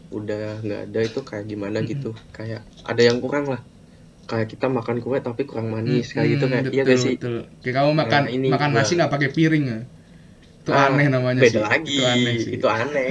udah 0.08 0.64
nggak 0.64 0.80
ada 0.88 1.00
itu 1.04 1.20
kayak 1.28 1.44
gimana 1.50 1.78
Mm-mm. 1.80 1.90
gitu. 1.92 2.10
Kayak 2.36 2.62
ada 2.84 3.02
yang 3.02 3.18
kurang 3.24 3.46
lah. 3.52 3.60
Kayak 4.28 4.48
kita 4.52 4.66
makan 4.68 4.96
kue 5.04 5.18
tapi 5.24 5.42
kurang 5.48 5.68
manis 5.72 6.12
kayak 6.12 6.28
gitu 6.36 6.44
Hmm, 6.46 6.52
kayak 6.52 6.64
iya 6.74 6.82
gak 6.84 7.00
sih? 7.00 7.14
betul. 7.16 7.34
kayak 7.64 7.74
kamu 7.76 7.90
makan 8.02 8.22
Nah, 8.24 8.32
ini 8.36 8.46
makan 8.52 8.70
nasi 8.76 8.92
nggak 8.98 9.12
pakai 9.14 9.28
piring 9.36 9.64
ya? 9.72 9.78
Itu 10.62 10.70
Ah, 10.72 10.88
aneh 10.92 11.06
namanya 11.08 11.42
beda 11.42 11.60
sih. 11.60 11.64
lagi. 11.68 11.92
Itu 11.96 12.02
aneh 12.04 12.34
sih. 12.44 12.52
Itu 12.56 12.66
aneh. 12.68 13.10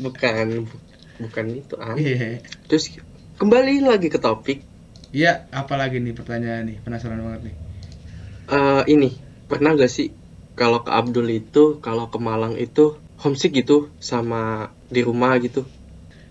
Bukan 0.00 0.46
bukan 1.20 1.46
itu 1.60 1.74
aneh. 1.80 2.16
Iya. 2.16 2.28
Terus 2.68 2.84
kembali 3.40 3.84
lagi 3.84 4.08
ke 4.08 4.18
topik. 4.20 4.58
Iya 5.18 5.32
apalagi 5.60 5.96
nih 6.04 6.14
pertanyaan 6.18 6.62
nih? 6.70 6.76
Penasaran 6.84 7.20
banget 7.24 7.40
nih. 7.50 7.54
Eh 8.58 8.82
ini 8.94 9.08
pernah 9.50 9.70
gak 9.80 9.92
sih 9.96 10.08
kalau 10.60 10.80
ke 10.86 10.90
Abdul 11.00 11.26
itu 11.40 11.64
kalau 11.86 12.04
ke 12.12 12.18
Malang 12.28 12.54
itu 12.66 12.84
homesick 13.22 13.52
gitu 13.60 13.76
sama 14.10 14.40
di 14.94 15.00
rumah 15.08 15.32
gitu 15.44 15.60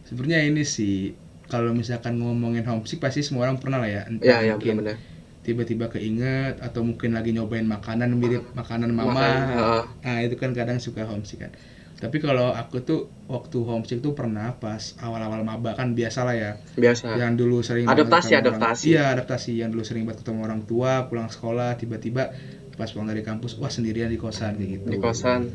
sebenarnya 0.09 0.41
ini 0.43 0.65
sih 0.65 1.13
kalau 1.45 1.69
misalkan 1.71 2.17
ngomongin 2.17 2.65
homesick 2.65 2.97
pasti 2.97 3.21
semua 3.21 3.45
orang 3.45 3.57
pernah 3.57 3.77
lah 3.77 3.89
ya. 3.89 4.01
Entah 4.05 4.25
ya 4.25 4.37
ya 4.41 4.53
mungkin 4.55 4.97
tiba-tiba 5.39 5.89
keinget 5.89 6.59
atau 6.59 6.81
mungkin 6.81 7.13
lagi 7.13 7.31
nyobain 7.31 7.65
makanan 7.65 8.13
mirip 8.13 8.43
makanan 8.53 8.89
mama. 8.91 9.13
Makan, 9.13 9.33
heeh. 9.49 9.83
nah 10.03 10.17
itu 10.19 10.35
kan 10.35 10.51
kadang 10.51 10.77
suka 10.77 11.05
homesick 11.05 11.41
kan. 11.41 11.53
Tapi 11.99 12.17
kalau 12.17 12.53
aku 12.53 12.79
tuh 12.79 12.99
waktu 13.25 13.57
homesick 13.59 13.99
tuh 13.99 14.13
pernah 14.13 14.55
pas 14.55 14.79
awal-awal 14.99 15.41
maba 15.41 15.73
kan 15.73 15.91
biasa 15.91 16.23
lah 16.23 16.31
ya. 16.33 16.51
Biasa. 16.73 17.17
Yang 17.17 17.33
dulu 17.37 17.57
sering 17.59 17.85
Adaptasi, 17.85 18.31
orang- 18.31 18.43
adaptasi. 18.45 18.85
iya 18.87 19.03
adaptasi. 19.11 19.51
Yang 19.57 19.69
dulu 19.73 19.83
sering 19.83 20.03
banget 20.05 20.21
ketemu 20.21 20.39
orang 20.43 20.61
tua 20.63 21.05
pulang 21.05 21.27
sekolah 21.27 21.75
tiba-tiba 21.75 22.31
pas 22.77 22.87
pulang 22.87 23.09
dari 23.09 23.19
kampus 23.19 23.57
wah 23.57 23.67
sendirian 23.67 24.07
di 24.07 24.15
kosan 24.15 24.55
kayak 24.55 24.69
gitu. 24.79 24.87
Di 24.87 24.99
kosan. 25.01 25.49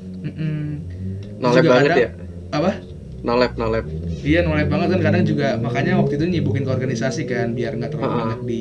Nolep 1.39 1.55
Juga 1.57 1.71
banget 1.71 1.85
kadang- 1.87 2.03
ya? 2.03 2.11
Apa 2.51 2.71
nolep 3.25 3.53
nolep 3.55 3.85
Iya 4.21 4.41
nolep 4.41 4.69
banget 4.69 4.89
kan 4.91 5.01
kadang 5.03 5.25
juga 5.25 5.57
makanya 5.57 5.97
waktu 5.97 6.15
itu 6.15 6.25
nyibukin 6.27 6.63
ke 6.63 6.71
organisasi 6.71 7.25
kan 7.25 7.53
biar 7.53 7.73
nggak 7.75 7.91
terlalu 7.91 8.09
Ha-ha. 8.11 8.21
banyak 8.23 8.41
di 8.43 8.61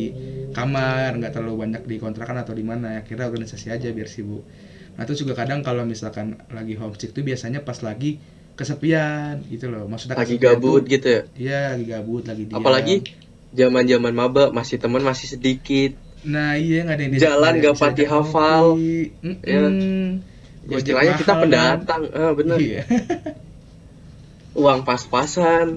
kamar 0.49 1.09
nggak 1.13 1.31
terlalu 1.31 1.55
banyak 1.59 1.83
di 1.83 1.95
kontrakan 1.97 2.37
atau 2.37 2.51
di 2.51 2.61
mana 2.61 2.87
ya 2.93 3.01
kira 3.01 3.25
organisasi 3.25 3.67
aja 3.69 3.89
biar 3.89 4.05
sibuk. 4.05 4.45
Nah 4.93 5.03
terus 5.03 5.17
juga 5.17 5.33
kadang 5.33 5.59
kalau 5.59 5.83
misalkan 5.83 6.25
lagi 6.49 6.73
homesick 6.73 7.11
tuh 7.11 7.21
biasanya 7.21 7.59
pas 7.59 7.75
lagi 7.79 8.21
kesepian 8.53 9.41
gitu 9.47 9.67
loh 9.67 9.83
maksudnya 9.83 10.13
lagi 10.13 10.37
gabut 10.37 10.79
tuh- 10.79 10.89
gitu 10.89 11.07
ya 11.09 11.21
Iya 11.35 11.61
lagi 11.73 11.85
gabut 11.87 12.23
lagi 12.23 12.43
diam. 12.45 12.55
apalagi 12.55 12.95
zaman 13.49 13.83
zaman 13.83 14.13
maba 14.13 14.43
masih 14.49 14.77
teman 14.77 15.01
masih 15.01 15.27
sedikit 15.27 15.97
Nah 16.23 16.55
iya 16.55 16.85
nggak 16.85 16.95
ada 16.95 17.03
yang 17.03 17.11
di- 17.11 17.19
Jalan 17.19 17.53
nggak 17.57 17.75
pati 17.75 18.03
hafal. 18.05 18.65
ngopi. 18.73 19.11
Iya. 19.41 19.59
Mm-mm. 19.59 20.05
Gojek 20.63 20.79
istilahnya 20.85 21.13
kita 21.17 21.27
kan? 21.29 21.41
pendatang 21.41 22.01
ah 22.13 22.31
bener 22.31 22.57
Iya. 22.57 22.81
uang 24.53 24.79
pas-pasan. 24.87 25.67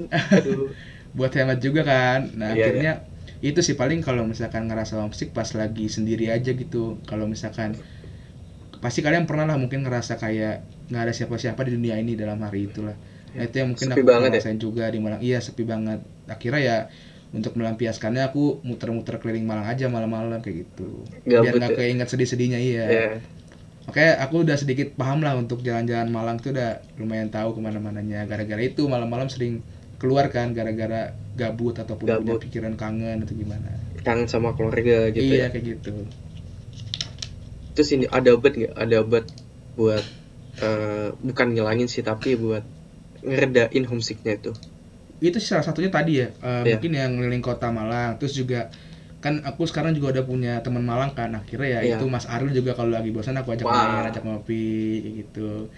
Buat 1.16 1.32
hemat 1.38 1.58
juga 1.64 1.82
kan. 1.86 2.20
Nah 2.36 2.52
Iya, 2.52 2.64
akhirnya 2.68 2.92
itu 3.40 3.60
sih 3.64 3.76
paling 3.80 4.00
kalau 4.04 4.22
misalkan 4.28 4.68
ngerasa 4.68 5.00
homesick 5.00 5.30
pas 5.36 5.48
lagi 5.56 5.86
sendiri 5.88 6.28
aja 6.32 6.50
gitu. 6.52 7.00
Kalau 7.08 7.24
misalkan 7.28 7.70
pasti 8.84 9.00
kalian 9.00 9.24
pernah 9.28 9.44
lah 9.48 9.56
mungkin 9.56 9.80
ngerasa 9.86 10.20
kayak 10.20 10.54
nggak 10.92 11.02
ada 11.08 11.12
siapa-siapa 11.16 11.60
di 11.66 11.72
dunia 11.76 11.96
ini 11.98 12.12
dalam 12.14 12.38
hari 12.44 12.68
itulah. 12.70 12.94
Nah 13.36 13.42
itu 13.48 13.54
yang 13.60 13.68
mungkin 13.72 13.88
Sepi 13.88 14.00
aku 14.00 14.06
banget 14.10 14.30
ya? 14.32 14.42
rasain 14.44 14.58
juga 14.60 14.84
di 14.92 14.98
Malang. 15.00 15.20
Iya 15.24 15.38
sepi 15.40 15.64
banget. 15.64 16.00
Akhirnya 16.28 16.60
ya 16.62 16.76
untuk 17.34 17.52
melampiaskannya 17.58 18.22
aku 18.28 18.62
muter-muter 18.68 19.18
keliling 19.20 19.44
Malang 19.48 19.66
aja 19.66 19.88
malam-malam 19.90 20.38
kayak 20.44 20.56
gitu. 20.68 21.04
Biar 21.40 21.52
Gabut 21.52 21.58
nggak 21.60 21.72
ya? 21.72 21.76
keinget 21.78 22.08
sedih-sedihnya 22.12 22.58
iya. 22.60 22.84
Ya 22.86 23.06
Oke, 23.86 24.02
aku 24.02 24.42
udah 24.42 24.58
sedikit 24.58 24.98
paham 24.98 25.22
lah 25.22 25.38
untuk 25.38 25.62
jalan-jalan 25.62 26.10
Malang 26.10 26.42
tuh 26.42 26.50
udah 26.50 26.82
lumayan 26.98 27.30
tahu 27.30 27.54
ke 27.54 27.60
mana-mananya. 27.62 28.26
Gara-gara 28.26 28.58
itu 28.58 28.90
malam-malam 28.90 29.30
sering 29.30 29.62
keluar 29.96 30.26
kan, 30.28 30.50
gara-gara 30.52 31.14
gabut 31.32 31.76
ataupun 31.76 32.04
punya 32.04 32.18
Gabut. 32.18 32.40
pikiran 32.42 32.74
kangen 32.74 33.22
atau 33.22 33.34
gimana. 33.34 33.70
kangen 34.02 34.30
sama 34.30 34.54
keluarga 34.54 35.10
gitu 35.10 35.18
ya 35.34 35.34
iya 35.34 35.46
kayak 35.50 35.64
gitu. 35.66 36.06
terus 37.74 37.90
ini 37.90 38.06
ada 38.06 38.32
obat 38.32 38.54
nggak 38.54 38.72
ada 38.72 38.96
obat 39.02 39.26
buat 39.74 39.98
eh, 40.62 41.10
bukan 41.18 41.46
ngilangin 41.50 41.90
sih 41.90 42.00
tapi 42.00 42.38
buat 42.38 42.62
ngeredain 43.20 43.82
homesicknya 43.84 44.38
itu 44.38 44.54
Itu 45.18 45.42
salah 45.42 45.66
satunya 45.66 45.90
tadi 45.90 46.22
ya, 46.22 46.30
eh, 46.30 46.62
Iya. 46.62 46.78
mungkin 46.78 46.92
yang 46.94 47.10
ngeliling 47.18 47.42
kota 47.42 47.66
Malang. 47.68 48.14
Terus 48.16 48.36
juga 48.36 48.70
kan 49.24 49.42
aku 49.42 49.64
sekarang 49.64 49.96
juga 49.96 50.12
udah 50.12 50.24
punya 50.24 50.52
teman 50.60 50.84
Malang 50.84 51.12
kan. 51.12 51.32
Akhirnya 51.32 51.68
ya 51.68 51.80
Iya. 51.82 51.96
itu 51.98 52.04
Mas 52.06 52.28
Aril 52.28 52.52
juga 52.52 52.76
kalau 52.76 52.92
lagi 52.92 53.10
bosan 53.10 53.36
aku 53.36 53.52
ajak 53.52 53.66
Wah. 53.66 53.74
main, 53.74 54.12
ajak 54.12 54.22
ngopi 54.22 54.66
gitu. 55.18 55.72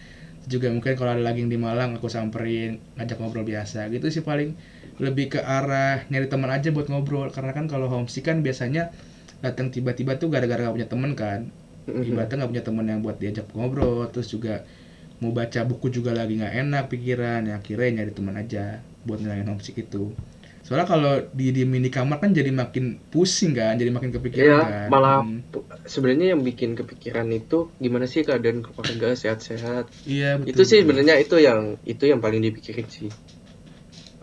Juga 0.44 0.72
mungkin 0.72 0.96
kalau 0.96 1.12
ada 1.12 1.22
lagi 1.22 1.44
yang 1.44 1.52
di 1.52 1.56
Malang 1.56 1.96
aku 1.96 2.08
samperin, 2.08 2.80
ngajak 2.96 3.16
ngobrol 3.18 3.44
biasa 3.44 3.88
gitu 3.88 4.08
sih 4.08 4.20
paling. 4.20 4.52
lebih 4.98 5.30
ke 5.30 5.38
arah 5.38 6.02
nyari 6.10 6.26
teman 6.26 6.50
aja 6.50 6.74
buat 6.74 6.90
ngobrol 6.90 7.30
karena 7.30 7.54
kan 7.54 7.70
kalau 7.70 7.86
homesick 7.86 8.26
kan 8.26 8.42
biasanya 8.42 8.90
datang 9.38 9.70
tiba-tiba 9.70 10.18
tuh 10.18 10.26
gara-gara 10.26 10.58
gak 10.58 10.74
punya 10.74 10.90
teman 10.90 11.14
kan 11.14 11.54
Mhm. 11.86 12.02
ibaratnya 12.02 12.34
nggak 12.42 12.50
punya 12.50 12.64
teman 12.66 12.84
yang 12.90 12.98
buat 12.98 13.14
diajak 13.16 13.46
ngobrol 13.54 14.10
terus 14.10 14.26
juga 14.26 14.66
mau 15.22 15.30
baca 15.30 15.62
buku 15.62 15.94
juga 15.94 16.10
lagi 16.10 16.34
nggak 16.34 16.50
enak 16.50 16.84
pikiran 16.90 17.46
ya 17.46 17.62
akhirnya 17.62 18.02
nyari 18.02 18.10
teman 18.10 18.34
aja 18.42 18.82
buat 19.06 19.22
ngilangin 19.22 19.46
homesick 19.46 19.78
itu 19.78 20.10
soalnya 20.68 20.86
kalau 20.92 21.12
di 21.38 21.44
di 21.56 21.90
kamar 21.96 22.16
kan 22.22 22.30
jadi 22.38 22.50
makin 22.62 22.84
pusing 23.12 23.52
kan 23.58 23.72
jadi 23.80 23.88
makin 23.96 24.12
kepikiran 24.16 24.44
Iya, 24.44 24.54
kan 24.60 24.90
malah 24.92 25.16
Hmm. 25.24 25.40
sebenarnya 25.92 26.26
yang 26.32 26.42
bikin 26.48 26.70
kepikiran 26.78 27.28
itu 27.38 27.54
gimana 27.84 28.06
sih 28.12 28.22
keadaan 28.28 28.60
keluarga 28.66 29.06
sehat-sehat. 29.22 29.84
iya 30.12 30.26
betul 30.40 30.50
itu 30.50 30.62
sih 30.70 30.78
sebenarnya 30.82 31.14
itu 31.24 31.36
yang 31.48 31.60
itu 31.92 32.04
yang 32.12 32.20
paling 32.24 32.40
dipikirin 32.46 32.88
sih. 32.96 33.10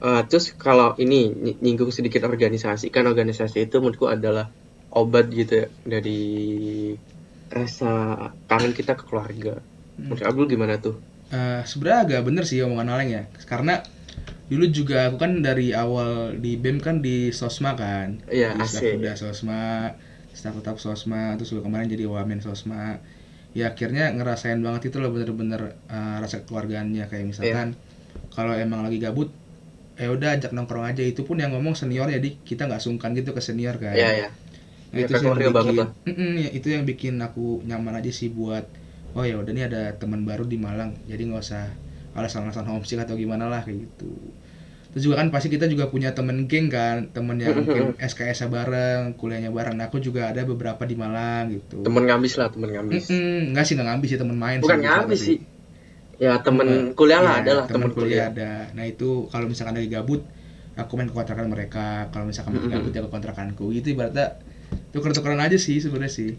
Eh, 0.08 0.22
terus 0.30 0.46
kalau 0.66 0.88
ini 1.04 1.16
ny- 1.44 1.58
nyinggung 1.64 1.92
sedikit 1.98 2.22
organisasi 2.32 2.86
kan 2.96 3.04
organisasi 3.12 3.58
itu 3.66 3.76
menurutku 3.82 4.08
adalah 4.16 4.46
obat 5.00 5.26
gitu 5.40 5.52
ya 5.62 5.66
dari 5.94 6.12
rasa 7.58 7.86
kangen 8.50 8.74
kita 8.78 8.92
ke 9.00 9.04
keluarga. 9.10 9.54
Hmm. 9.98 10.06
Menurut 10.10 10.24
Abdul 10.30 10.48
gimana 10.54 10.76
tuh? 10.86 10.96
Eh, 11.34 11.62
sebenarnya 11.70 12.00
agak 12.06 12.22
bener 12.28 12.44
sih 12.50 12.60
omongan 12.66 12.90
Aleng 12.94 13.10
ya 13.18 13.22
karena 13.50 13.72
dulu 14.52 14.66
juga 14.78 14.96
aku 15.10 15.18
kan 15.24 15.32
dari 15.48 15.74
awal 15.74 16.38
di 16.44 16.50
BEM 16.62 16.78
kan 16.88 16.96
di 17.06 17.16
Sosma 17.40 17.72
kan 17.82 18.10
Iya, 18.32 18.48
asik. 18.64 18.94
udah 18.96 19.14
Sosma 19.22 19.56
staf 20.38 20.54
tetap 20.60 20.78
Sosma 20.86 21.34
terus 21.38 21.50
juga 21.54 21.64
kemarin 21.68 21.88
jadi 21.94 22.06
wamen 22.16 22.40
Sosma 22.46 23.02
ya 23.58 23.64
akhirnya 23.72 24.04
ngerasain 24.18 24.60
banget 24.66 24.82
itu 24.92 24.98
loh 25.02 25.10
bener-bener 25.16 25.62
eh, 25.96 26.16
rasa 26.24 26.38
keluargaannya 26.48 27.04
kayak 27.12 27.26
misalkan 27.32 27.68
kalau 28.36 28.54
emang 28.64 28.82
lagi 28.86 28.98
gabut 29.06 29.30
eh 30.02 30.10
udah 30.16 30.30
ajak 30.36 30.52
nongkrong 30.56 30.86
aja 30.92 31.04
itu 31.12 31.22
pun 31.28 31.38
yang 31.42 31.52
ngomong 31.56 31.76
senior 31.82 32.08
jadi 32.18 32.30
kita 32.50 32.62
nggak 32.70 32.84
sungkan 32.86 33.12
gitu 33.20 33.32
ke 33.38 33.42
senior 33.44 33.76
kan 33.86 33.96
Iya, 33.96 34.08
iya. 34.18 34.28
Nah, 34.92 35.00
Ya, 35.00 35.04
itu 35.04 35.14
sih 35.20 35.28
yang 35.30 35.40
keluarga 35.40 35.50
banget 35.58 35.76
bikin, 35.76 35.82
lah. 35.82 35.90
Mm-mm, 36.08 36.32
ya, 36.44 36.50
itu 36.58 36.68
yang 36.76 36.84
bikin 36.92 37.16
aku 37.28 37.62
nyaman 37.70 37.94
aja 38.00 38.12
sih 38.20 38.30
buat 38.38 38.66
oh 39.18 39.24
ya 39.30 39.36
udah 39.42 39.52
nih 39.56 39.66
ada 39.70 39.82
teman 40.02 40.22
baru 40.30 40.44
di 40.48 40.58
Malang 40.66 40.92
jadi 41.10 41.22
nggak 41.28 41.42
usah 41.46 41.64
alasan-alasan 42.16 42.66
homesick 42.66 42.98
atau 42.98 43.14
gimana 43.14 43.46
lah 43.46 43.62
kayak 43.62 43.86
gitu 43.86 44.12
terus 44.90 45.04
juga 45.04 45.20
kan 45.20 45.28
pasti 45.28 45.52
kita 45.52 45.68
juga 45.68 45.86
punya 45.86 46.16
temen 46.16 46.48
geng 46.48 46.72
kan 46.72 47.12
temen 47.12 47.36
yang 47.36 47.52
mungkin 47.54 48.00
SKS 48.00 48.48
bareng 48.48 49.14
kuliahnya 49.14 49.52
bareng 49.52 49.76
nah, 49.76 49.86
aku 49.86 50.00
juga 50.00 50.32
ada 50.32 50.42
beberapa 50.42 50.80
di 50.82 50.96
Malang 50.96 51.52
gitu 51.52 51.84
Temen 51.84 52.08
ngabis 52.08 52.40
lah, 52.40 52.48
temen 52.48 52.72
ngabis. 52.72 53.12
Mm-mm, 53.12 53.52
nggak 53.52 53.64
sih 53.64 53.74
nggak 53.76 53.88
ngambis 53.92 54.10
sih 54.10 54.18
temen 54.18 54.36
main 54.36 54.58
Bukan 54.58 54.72
sih, 54.74 54.86
ngabis 54.88 55.04
beberapa 55.04 55.28
sih. 55.28 55.38
Ya 56.16 56.32
temen 56.40 56.68
kuliah 56.96 57.20
lah 57.20 57.36
Iya, 57.36 57.44
ada 57.44 57.52
lah 57.54 57.66
temen 57.68 57.92
temen 57.92 57.92
kuliah 57.92 58.32
kuliah. 58.32 58.56
ada 58.64 58.72
nah 58.72 58.86
itu 58.88 59.28
kalau 59.28 59.46
misalkan 59.46 59.76
lagi 59.76 59.92
gabut 59.92 60.24
aku 60.74 60.92
main 60.96 61.08
ke 61.08 61.14
kontrakan 61.14 61.48
mereka 61.48 61.88
kalau 62.10 62.26
misalkan 62.26 62.56
lagi 62.56 62.64
Mm-mm. 62.64 62.76
gabut 62.80 62.92
ya 62.92 63.02
ke 63.04 63.12
kontrakanku 63.12 63.66
itu 63.70 63.88
ibaratnya 63.92 64.40
tuker-tukeran 64.90 65.44
aja 65.44 65.60
sih 65.60 65.76
sebenarnya 65.78 66.08
sih 66.10 66.32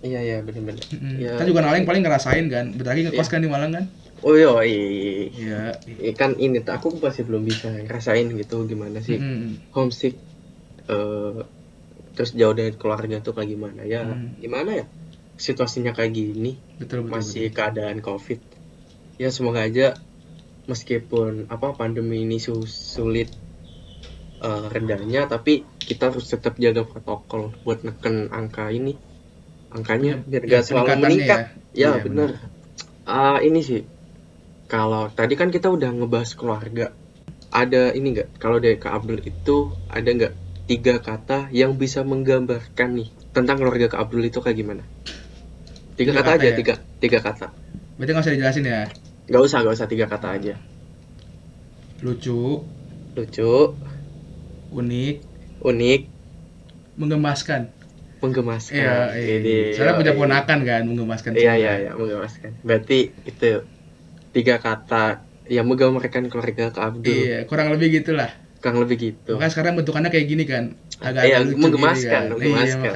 Iya, 0.00 0.16
iya 0.18 0.36
bener-bener. 0.40 0.80
Mm-mm. 0.96 1.16
Ya. 1.20 1.36
Kita 1.36 1.44
juga 1.44 1.60
Naleng 1.60 1.84
paling 1.84 2.00
ngerasain 2.00 2.48
kan. 2.48 2.72
Bentar 2.72 2.96
lagi 2.96 3.04
ngekos 3.04 3.20
Iya. 3.20 3.32
kan 3.36 3.40
di 3.44 3.50
Malang 3.52 3.68
kan? 3.70 3.84
Oh 4.26 4.34
iya, 4.40 4.50
iya. 4.68 4.80
Iya. 5.40 5.56
Eh, 6.06 6.14
kan 6.20 6.30
ini 6.44 6.56
aku 6.76 6.88
masih 7.04 7.22
belum 7.28 7.42
bisa 7.50 7.66
ngerasain 7.86 8.26
gitu 8.40 8.56
gimana 8.70 8.98
sih 9.08 9.18
Mm-mm. 9.22 9.52
homesick 9.76 10.14
eh 10.92 11.34
terus 12.14 12.30
jauh 12.40 12.54
dari 12.60 12.72
keluarga 12.80 13.16
tuh 13.26 13.32
kayak 13.36 13.50
gimana 13.54 13.82
ya 13.94 14.00
Hmm. 14.06 14.28
gimana 14.44 14.70
ya 14.80 14.84
situasinya 15.46 15.92
kayak 15.98 16.12
gini 16.20 16.52
Betul 16.80 16.98
betul. 17.06 17.14
masih 17.14 17.44
betul. 17.48 17.54
keadaan 17.56 17.98
covid 18.08 18.40
ya 19.22 19.28
semoga 19.36 19.60
aja 19.68 19.86
meskipun 20.70 21.32
apa 21.54 21.68
pandemi 21.80 22.16
ini 22.26 22.36
su- 22.46 22.70
sulit 22.96 23.28
eh, 24.46 24.64
redanya 24.74 25.20
tapi 25.32 25.52
kita 25.88 26.02
harus 26.10 26.26
tetap 26.32 26.54
jaga 26.64 26.82
protokol 26.90 27.42
buat 27.64 27.78
neken 27.86 28.16
angka 28.38 28.64
ini 28.78 28.92
angkanya 29.76 30.12
biar 30.30 30.42
Ya, 30.50 30.58
gak 30.60 30.64
selalu 30.68 30.92
meningkat 31.04 31.40
ya. 31.74 31.82
ya, 31.82 31.90
benar 32.04 32.30
Ah, 33.10 33.38
ini 33.48 33.60
sih 33.68 33.80
kalau 34.70 35.10
tadi 35.10 35.34
kan 35.34 35.50
kita 35.50 35.66
udah 35.66 35.90
ngebahas 35.90 36.30
keluarga. 36.38 36.94
Ada 37.50 37.90
ini 37.92 38.14
nggak? 38.14 38.38
Kalau 38.38 38.62
dari 38.62 38.78
Kak 38.78 39.02
Abdul 39.02 39.18
itu 39.26 39.74
ada 39.90 40.06
nggak 40.06 40.34
tiga 40.70 41.02
kata 41.02 41.50
yang 41.50 41.74
bisa 41.74 42.06
menggambarkan 42.06 42.94
nih 42.94 43.10
tentang 43.34 43.58
keluarga 43.58 43.90
Kak 43.90 44.06
Abdul 44.06 44.22
itu 44.22 44.38
kayak 44.38 44.54
gimana? 44.54 44.86
Tiga, 45.98 46.14
Tiga 46.14 46.22
kata, 46.22 46.30
kata 46.30 46.38
aja 46.38 46.46
ya? 46.46 46.56
tiga 46.56 46.74
tiga 47.02 47.18
kata. 47.18 47.46
Berarti 47.98 48.10
nggak 48.14 48.22
usah 48.24 48.32
dijelasin 48.32 48.64
ya. 48.64 48.80
nggak 49.26 49.42
usah 49.42 49.58
nggak 49.60 49.74
usah. 49.74 49.88
Tiga 49.90 50.06
kata 50.06 50.28
aja. 50.30 50.54
Lucu, 52.00 52.62
lucu. 53.12 53.54
Unik, 54.70 55.16
unik. 55.60 56.00
Menggemaskan. 56.96 57.74
menggemaskan. 58.20 58.76
Iya, 58.76 59.16
Ini, 59.16 59.72
iya. 59.72 59.74
Soalnya 59.74 59.96
punya 59.96 60.12
yoi. 60.12 60.20
ponakan 60.20 60.58
kan, 60.62 60.82
menggemaskan. 60.84 61.32
iya 61.34 61.56
iya 61.56 61.72
iya. 61.80 61.90
Menggemaskan. 61.96 62.52
Berarti 62.62 63.10
itu 63.24 63.64
tiga 64.30 64.56
kata 64.56 65.22
yang 65.50 65.66
menggambarkan 65.66 66.30
keluarga 66.30 66.70
Kak 66.70 66.84
Abdul 66.94 67.10
Iya, 67.10 67.38
kurang 67.44 67.74
lebih 67.74 68.00
gitulah. 68.00 68.30
kurang 68.60 68.84
lebih 68.84 68.96
gitu 69.00 69.34
Makanya 69.34 69.50
sekarang 69.50 69.72
bentukannya 69.74 70.10
kayak 70.12 70.26
gini 70.28 70.44
kan. 70.44 70.76
Agak 71.00 71.24
Iya, 71.24 71.42
lucu 71.42 71.58
menggemaskan, 71.58 72.04
gini 72.04 72.12
kan. 72.12 72.22
menggemaskan. 72.30 72.92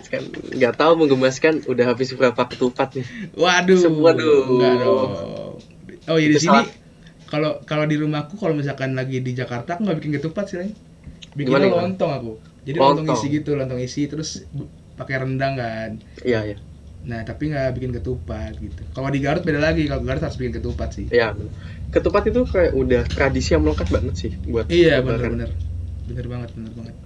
Iya, 0.00 0.18
nggak 0.56 0.74
tahu 0.74 0.92
menggemaskan 0.96 1.54
udah 1.68 1.84
habis 1.92 2.08
berapa 2.16 2.42
ketupat 2.48 2.88
nih 2.96 3.06
Waduh. 3.36 3.78
Waduh. 4.00 4.42
Enggak 4.48 4.74
dong. 4.80 5.10
Oh 6.08 6.16
iya 6.16 6.28
di 6.32 6.40
sini 6.40 6.64
kalau 7.30 7.62
kalau 7.62 7.86
di 7.86 7.94
rumahku 7.94 8.34
kalau 8.34 8.58
misalkan 8.58 8.98
lagi 8.98 9.22
di 9.22 9.36
Jakarta 9.36 9.78
aku 9.78 9.86
nggak 9.86 9.98
bikin 10.02 10.12
ketupat 10.18 10.44
sih. 10.50 10.72
Bikin 11.36 11.52
lontong 11.52 12.10
aku. 12.10 12.32
Jadi 12.66 12.76
lontong. 12.76 13.06
Lontong. 13.06 13.16
isi 13.20 13.26
gitu, 13.30 13.50
lontong 13.54 13.78
isi 13.78 14.08
terus 14.08 14.42
pakai 14.96 15.22
rendang 15.22 15.54
kan. 15.54 15.90
iya 16.24 16.42
iya 16.44 16.56
Nah, 17.08 17.20
tapi 17.28 17.42
nggak 17.50 17.66
bikin 17.76 17.92
ketupat 17.96 18.52
gitu. 18.60 18.80
Kalau 18.94 19.08
di 19.14 19.18
Garut 19.24 19.42
beda 19.48 19.60
lagi, 19.66 19.82
kalau 19.88 20.02
Garut 20.06 20.22
harus 20.24 20.38
bikin 20.40 20.54
ketupat 20.60 20.88
sih. 20.96 21.06
iya 21.14 21.26
ketupat 21.94 22.22
itu 22.30 22.40
kayak 22.52 22.72
udah 22.82 23.02
tradisi 23.16 23.48
yang 23.54 23.62
melekat 23.66 23.88
banget 23.94 24.14
sih 24.22 24.32
buat 24.52 24.66
Iya, 24.74 24.92
Lebaran. 24.96 25.34
bener-bener. 25.34 25.50
Bener 26.08 26.26
banget, 26.32 26.50
bener 26.56 26.72
banget. 26.78 26.96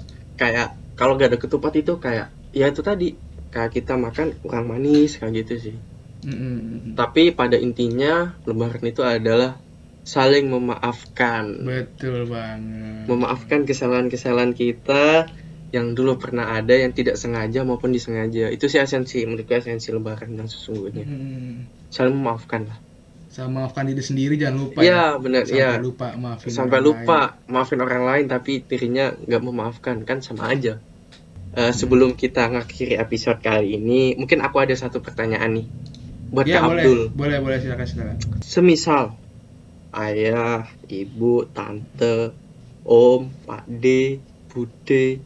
kayak 0.41 0.69
kalau 0.99 1.13
gak 1.19 1.31
ada 1.35 1.39
ketupat 1.45 1.73
itu 1.83 1.93
kayak 2.05 2.27
ya 2.59 2.65
itu 2.71 2.83
tadi 2.89 3.07
kayak 3.53 3.71
kita 3.77 3.95
makan 4.05 4.27
kurang 4.43 4.67
manis 4.71 5.11
kayak 5.19 5.33
gitu 5.43 5.55
sih 5.65 5.77
Mm-mm. 6.25 6.95
tapi 6.99 7.23
pada 7.39 7.57
intinya 7.67 8.13
lebaran 8.47 8.85
itu 8.91 9.03
adalah 9.03 9.53
saling 10.15 10.47
memaafkan 10.55 11.45
Betul 11.67 12.29
banget. 12.31 13.11
memaafkan 13.11 13.61
kesalahan-kesalahan 13.69 14.53
kita 14.57 15.29
yang 15.75 15.99
dulu 15.99 16.15
pernah 16.23 16.55
ada 16.55 16.71
yang 16.71 16.95
tidak 16.95 17.19
sengaja 17.19 17.67
maupun 17.67 17.91
disengaja 17.91 18.47
itu 18.55 18.71
sih 18.71 18.79
esensi 18.79 19.27
menurutku 19.27 19.59
esensi 19.59 19.91
lebaran 19.91 20.39
yang 20.39 20.47
sesungguhnya 20.47 21.03
Mm-mm. 21.03 21.91
saling 21.91 22.15
memaafkan 22.15 22.71
lah 22.71 22.79
Sama 23.35 23.67
maafkan 23.67 23.91
diri 23.91 23.99
sendiri 23.99 24.39
jangan 24.39 24.71
lupa 24.71 24.79
Iya 24.87 25.19
benar 25.19 25.43
Sampai 25.43 25.59
ya 25.59 25.71
lupa 25.83 26.07
maafin 26.15 26.51
sampai 26.55 26.79
orang 26.79 26.87
lupa 26.87 27.19
maafin 27.51 27.81
orang 27.83 28.03
lain 28.07 28.25
tapi 28.31 28.63
dirinya 28.63 29.11
nggak 29.11 29.43
memaafkan 29.43 30.07
kan 30.07 30.23
sama 30.23 30.55
aja 30.55 30.79
Eh, 31.55 31.71
sebelum 31.71 32.19
kita 32.19 32.51
ngakhiri 32.51 32.99
episode 32.99 33.39
kali 33.39 33.79
ini 33.79 34.19
mungkin 34.19 34.43
aku 34.43 34.59
ada 34.59 34.75
satu 34.75 34.99
pertanyaan 34.99 35.63
nih 35.63 35.67
buat 36.35 36.51
lain. 36.51 36.55
Kak 36.59 36.63
boleh. 36.67 36.83
Abdul 36.83 37.01
Boleh, 37.15 37.39
boleh 37.39 37.59
silakan 37.63 37.87
silakan. 37.87 38.17
semisal 38.43 39.05
ayah 39.95 40.67
ibu 40.91 41.47
tante 41.47 42.35
om 42.83 43.31
pak 43.47 43.71
D 43.71 44.19
bude 44.51 45.23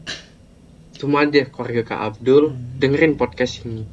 semua 0.99 1.23
deh 1.23 1.47
keluarga 1.47 1.81
Kak 1.85 2.01
Abdul 2.11 2.51
dengerin 2.75 3.15
podcast 3.15 3.63
ini 3.63 3.87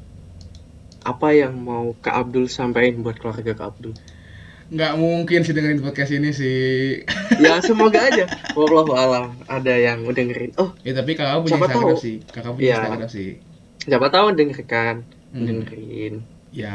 apa 1.00 1.30
yang 1.30 1.54
mau 1.56 1.94
Kak 1.96 2.26
Abdul 2.26 2.50
sampaikan 2.50 3.00
buat 3.00 3.16
keluarga 3.16 3.54
Kak 3.54 3.68
Abdul 3.72 3.94
Nggak 4.66 4.98
mungkin 4.98 5.40
sih 5.40 5.54
dengerin 5.54 5.78
podcast 5.78 6.10
ini 6.10 6.34
sih. 6.34 7.06
ya 7.38 7.62
semoga 7.62 8.02
aja 8.02 8.26
wallahu 8.52 8.90
alam 8.92 9.38
ada 9.46 9.70
yang 9.70 10.02
mau 10.02 10.10
dengerin 10.10 10.50
oh 10.56 10.74
ya 10.82 10.90
tapi 10.90 11.14
kakak 11.14 11.38
punya 11.40 11.54
Siapa 11.54 11.66
Instagram 11.68 11.86
tahu. 11.88 12.02
sih. 12.02 12.16
Kakak 12.26 12.50
punya 12.50 12.64
Iya. 12.64 12.74
Instagram 12.76 13.08
sih. 13.08 13.30
siapa 13.78 14.06
tahu 14.10 14.26
dengarkan 14.34 14.94
Hmm. 15.26 15.46
dengerin 15.46 16.14
Ya 16.50 16.74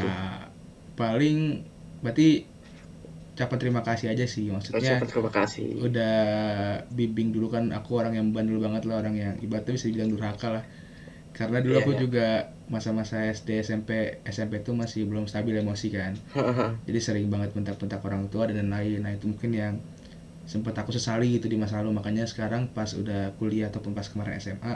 paling 0.94 1.66
berarti 2.00 2.48
ucapan 3.32 3.58
terima 3.58 3.80
kasih 3.80 4.12
aja 4.12 4.24
sih 4.28 4.52
maksudnya. 4.52 5.00
ucapan 5.00 5.08
terima 5.08 5.30
kasih. 5.32 5.68
udah 5.80 6.14
bimbing 6.92 7.32
dulu 7.32 7.48
kan 7.48 7.72
aku 7.72 7.96
orang 7.96 8.12
yang 8.16 8.28
bandel 8.36 8.60
banget 8.60 8.84
lah 8.84 9.00
orang 9.00 9.14
yang 9.16 9.32
ibaratnya 9.40 9.72
bisa 9.72 9.88
dibilang 9.88 10.12
durhaka 10.12 10.48
lah. 10.60 10.64
Karena 11.32 11.64
dulu 11.64 11.80
Iya, 11.80 11.82
aku 11.88 11.92
iya. 11.96 12.00
juga 12.04 12.26
masa-masa 12.68 13.24
SD 13.24 13.64
SMP 13.64 14.20
SMP 14.28 14.60
tuh 14.60 14.76
masih 14.76 15.08
belum 15.08 15.24
stabil 15.24 15.56
emosi 15.64 15.88
kan. 15.88 16.12
Jadi 16.84 16.98
sering 17.00 17.32
banget 17.32 17.56
bentak-bentak 17.56 18.04
orang 18.04 18.28
tua 18.28 18.44
dan 18.52 18.68
lain-lain. 18.68 19.00
Nah 19.00 19.16
itu 19.16 19.32
mungkin 19.32 19.50
yang 19.56 19.74
sempat 20.44 20.76
aku 20.76 20.92
sesali 20.92 21.40
gitu 21.40 21.48
di 21.48 21.56
masa 21.56 21.80
lalu. 21.80 21.96
Makanya 21.96 22.28
sekarang 22.28 22.68
pas 22.68 22.92
udah 22.92 23.32
kuliah 23.40 23.72
ataupun 23.72 23.96
pas 23.96 24.04
kemarin 24.04 24.36
SMA 24.36 24.74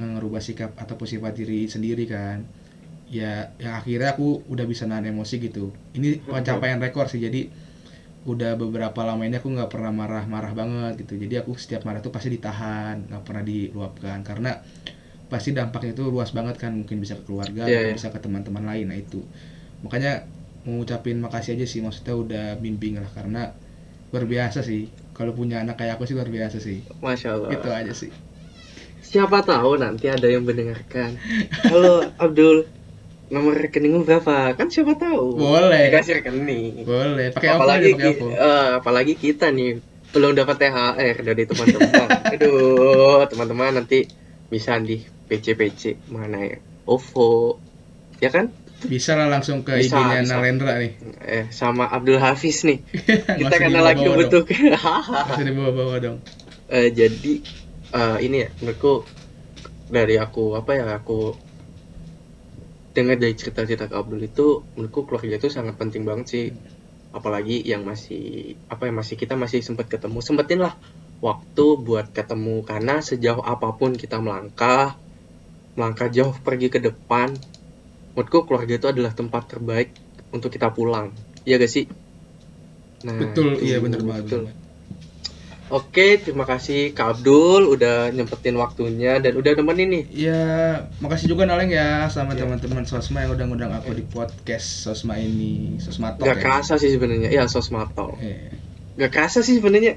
ngerubah 0.00 0.40
sikap 0.40 0.72
ataupun 0.80 1.04
sifat 1.04 1.36
diri 1.36 1.68
sendiri 1.68 2.08
kan. 2.08 2.48
Ya 3.12 3.52
yang 3.60 3.76
akhirnya 3.76 4.16
aku 4.16 4.48
udah 4.48 4.64
bisa 4.64 4.88
nahan 4.88 5.12
emosi 5.12 5.44
gitu. 5.44 5.76
Ini 5.92 6.24
pencapaian 6.24 6.80
rekor 6.80 7.04
sih. 7.12 7.20
Jadi 7.20 7.52
udah 8.22 8.54
beberapa 8.54 9.02
lama 9.02 9.26
ini 9.26 9.34
aku 9.34 9.50
nggak 9.50 9.70
pernah 9.70 9.90
marah-marah 9.90 10.52
banget 10.54 11.02
gitu. 11.02 11.18
Jadi 11.18 11.34
aku 11.42 11.58
setiap 11.58 11.82
marah 11.82 11.98
tuh 11.98 12.14
pasti 12.14 12.30
ditahan 12.30 13.10
nggak 13.10 13.22
pernah 13.26 13.42
diluapkan. 13.42 14.22
Karena 14.22 14.54
pasti 15.26 15.50
dampaknya 15.50 15.96
itu 15.96 16.06
luas 16.06 16.30
banget 16.30 16.60
kan 16.60 16.76
mungkin 16.76 17.02
bisa 17.02 17.18
ke 17.18 17.24
keluarga 17.26 17.66
atau 17.66 17.82
iya. 17.90 17.96
bisa 17.96 18.14
ke 18.14 18.18
teman-teman 18.22 18.62
lain. 18.62 18.86
Nah 18.94 18.98
itu. 18.98 19.26
Makanya 19.82 20.22
mau 20.62 20.78
ngucapin 20.78 21.18
makasih 21.18 21.58
aja 21.58 21.66
sih 21.66 21.82
maksudnya 21.82 22.14
udah 22.14 22.46
bimbing 22.62 23.02
lah. 23.02 23.10
Karena 23.10 23.50
luar 24.14 24.24
biasa 24.30 24.62
sih. 24.62 24.86
Kalau 25.12 25.34
punya 25.34 25.58
anak 25.58 25.82
kayak 25.82 25.98
aku 25.98 26.06
sih 26.06 26.14
luar 26.14 26.30
biasa 26.30 26.62
sih. 26.62 26.86
Masya 27.02 27.28
Allah. 27.34 27.50
itu 27.50 27.68
aja 27.68 27.92
sih. 27.92 28.10
Siapa 29.02 29.42
tahu 29.42 29.82
nanti 29.82 30.06
ada 30.08 30.24
yang 30.30 30.46
mendengarkan. 30.46 31.18
Halo 31.68 32.06
Abdul, 32.16 32.64
nomor 33.32 33.56
rekeningmu 33.56 34.04
berapa? 34.04 34.52
Kan 34.52 34.68
siapa 34.68 34.92
tahu. 35.00 35.40
Boleh. 35.40 35.88
Dikasih 35.88 36.20
rekening. 36.20 36.84
boleh 36.84 37.32
pakai 37.32 37.48
apa 37.48 37.56
apalagi 37.64 37.90
ki- 37.96 38.20
apa 38.20 38.26
eh, 38.36 38.68
apalagi 38.78 39.14
kita 39.16 39.46
nih 39.48 39.80
belum 40.12 40.36
dapat 40.36 40.56
THR 40.60 41.16
dari 41.24 41.42
teman-teman. 41.48 42.08
Aduh, 42.36 43.24
teman-teman 43.26 43.80
nanti 43.80 44.04
bisa 44.52 44.76
di 44.76 45.00
PC-PC 45.00 46.12
mana 46.12 46.44
ya? 46.44 46.60
OVO. 46.84 47.56
Ya 48.20 48.28
kan? 48.28 48.52
bisa 48.82 49.14
lah 49.14 49.30
langsung 49.30 49.62
ke 49.62 49.78
Bisa, 49.78 49.94
IG-nya 49.94 50.26
nih 50.26 50.92
Eh 51.22 51.44
sama 51.54 51.86
Abdul 51.86 52.18
Hafiz 52.18 52.66
nih. 52.66 52.82
Kita 53.38 53.54
karena 53.54 53.78
dibawa-bawa 53.78 53.86
lagi. 53.94 54.02
Nggak 54.02 55.30
usah 55.30 55.44
dibawa-bawa 55.48 55.94
dong 56.02 56.18
Eh, 56.72 56.88
jadi 56.90 57.32
eh, 57.94 58.18
ini 58.26 58.42
ya 58.42 58.48
menurutku 58.58 59.06
dari 59.86 60.16
aku 60.16 60.56
apa 60.56 60.70
ya 60.72 60.86
aku 60.98 61.36
dengar 62.96 63.16
dari 63.22 63.34
cerita-cerita 63.40 63.84
Kak 63.90 63.98
Abdul 64.04 64.22
itu 64.30 64.46
menurutku 64.76 65.00
keluarga 65.08 65.36
itu 65.40 65.48
sangat 65.56 65.74
penting 65.80 66.02
banget 66.08 66.26
sih. 66.34 66.46
Apalagi 67.18 67.60
yang 67.72 67.82
masih 67.90 68.56
apa 68.72 68.82
ya 68.88 68.92
masih 69.00 69.16
kita 69.22 69.34
masih 69.42 69.60
sempat 69.66 69.86
ketemu 69.92 70.18
sempetin 70.24 70.60
lah 70.64 70.74
waktu 71.26 71.66
buat 71.86 72.06
ketemu. 72.16 72.56
Karena 72.70 72.94
sejauh 73.08 73.44
apa 73.44 73.68
pun 73.78 73.90
kita 74.02 74.16
melangkah 74.24 74.96
melangkah 75.76 76.08
jauh 76.16 76.34
pergi 76.46 76.68
ke 76.74 76.78
depan 76.88 77.32
menurutku 78.12 78.44
keluarga 78.44 78.74
itu 78.76 78.86
adalah 78.92 79.12
tempat 79.16 79.42
terbaik 79.48 79.88
untuk 80.36 80.52
kita 80.52 80.68
pulang. 80.76 81.08
Iya 81.48 81.56
gak 81.62 81.72
sih? 81.72 81.84
Nah 83.06 83.16
betul 83.20 83.48
iya 83.66 83.76
bener 83.84 84.00
banget 84.04 84.24
betul. 84.28 84.42
Oke, 85.72 86.20
terima 86.20 86.44
kasih 86.44 86.92
Kak 86.92 87.16
Abdul 87.16 87.64
udah 87.64 88.12
nyempetin 88.12 88.52
waktunya 88.60 89.16
dan 89.24 89.32
udah 89.40 89.56
nemenin 89.56 89.88
nih. 89.88 90.04
Ya, 90.28 90.44
makasih 91.00 91.32
juga 91.32 91.48
Naleng 91.48 91.72
ya 91.72 92.12
sama 92.12 92.36
Iya. 92.36 92.44
teman-teman 92.44 92.84
Sosma 92.84 93.24
yang 93.24 93.32
udah 93.32 93.44
ngundang 93.48 93.72
aku 93.72 93.96
di 93.96 94.04
podcast 94.04 94.84
Sosma 94.84 95.16
ini, 95.16 95.80
Sosma 95.80 96.12
Talk 96.12 96.28
Gak 96.28 96.36
ya. 96.36 96.42
kerasa 96.44 96.76
sih 96.76 96.92
sebenarnya, 96.92 97.32
ya 97.32 97.48
sosmato. 97.48 98.20
Iya. 98.20 98.52
Gak 99.00 99.10
kerasa 99.16 99.40
sih 99.40 99.64
sebenarnya. 99.64 99.96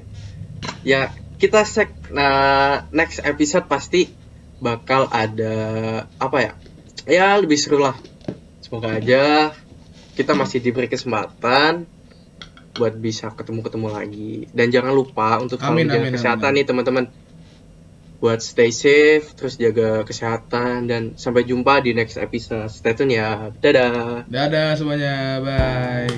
Ya 0.88 1.12
kita 1.44 1.68
sek, 1.68 1.92
nah 2.16 2.88
next 2.96 3.20
episode 3.28 3.68
pasti 3.68 4.08
bakal 4.64 5.12
ada 5.12 5.56
apa 6.16 6.38
ya? 6.40 6.52
Ya 7.04 7.36
lebih 7.36 7.60
seru 7.60 7.84
lah. 7.84 8.00
Semoga 8.64 8.96
aja 8.96 9.52
kita 10.16 10.32
masih 10.40 10.64
diberi 10.64 10.88
kesempatan 10.88 11.84
buat 12.76 12.94
bisa 13.00 13.32
ketemu-ketemu 13.32 13.88
lagi. 13.88 14.34
Dan 14.52 14.70
jangan 14.70 14.92
lupa 14.92 15.40
untuk 15.40 15.64
selalu 15.64 15.72
Amin, 15.72 15.86
menjaga 15.88 16.04
amin, 16.04 16.16
kesehatan 16.20 16.50
amin. 16.52 16.58
nih 16.60 16.66
teman-teman. 16.68 17.06
Buat 18.20 18.40
stay 18.44 18.72
safe, 18.72 19.36
terus 19.36 19.60
jaga 19.60 20.04
kesehatan 20.04 20.88
dan 20.88 21.02
sampai 21.20 21.44
jumpa 21.48 21.84
di 21.84 21.96
next 21.96 22.16
episode. 22.20 22.72
Stay 22.72 22.96
tune 22.96 23.16
ya. 23.16 23.52
Dadah. 23.60 24.28
Dadah 24.28 24.76
semuanya, 24.76 25.40
bye. 25.44 26.16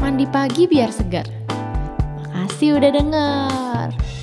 Mandi 0.00 0.24
pagi 0.28 0.64
biar 0.68 0.90
segar. 0.92 1.28
Makasih 2.20 2.80
udah 2.80 2.90
denger. 2.90 4.15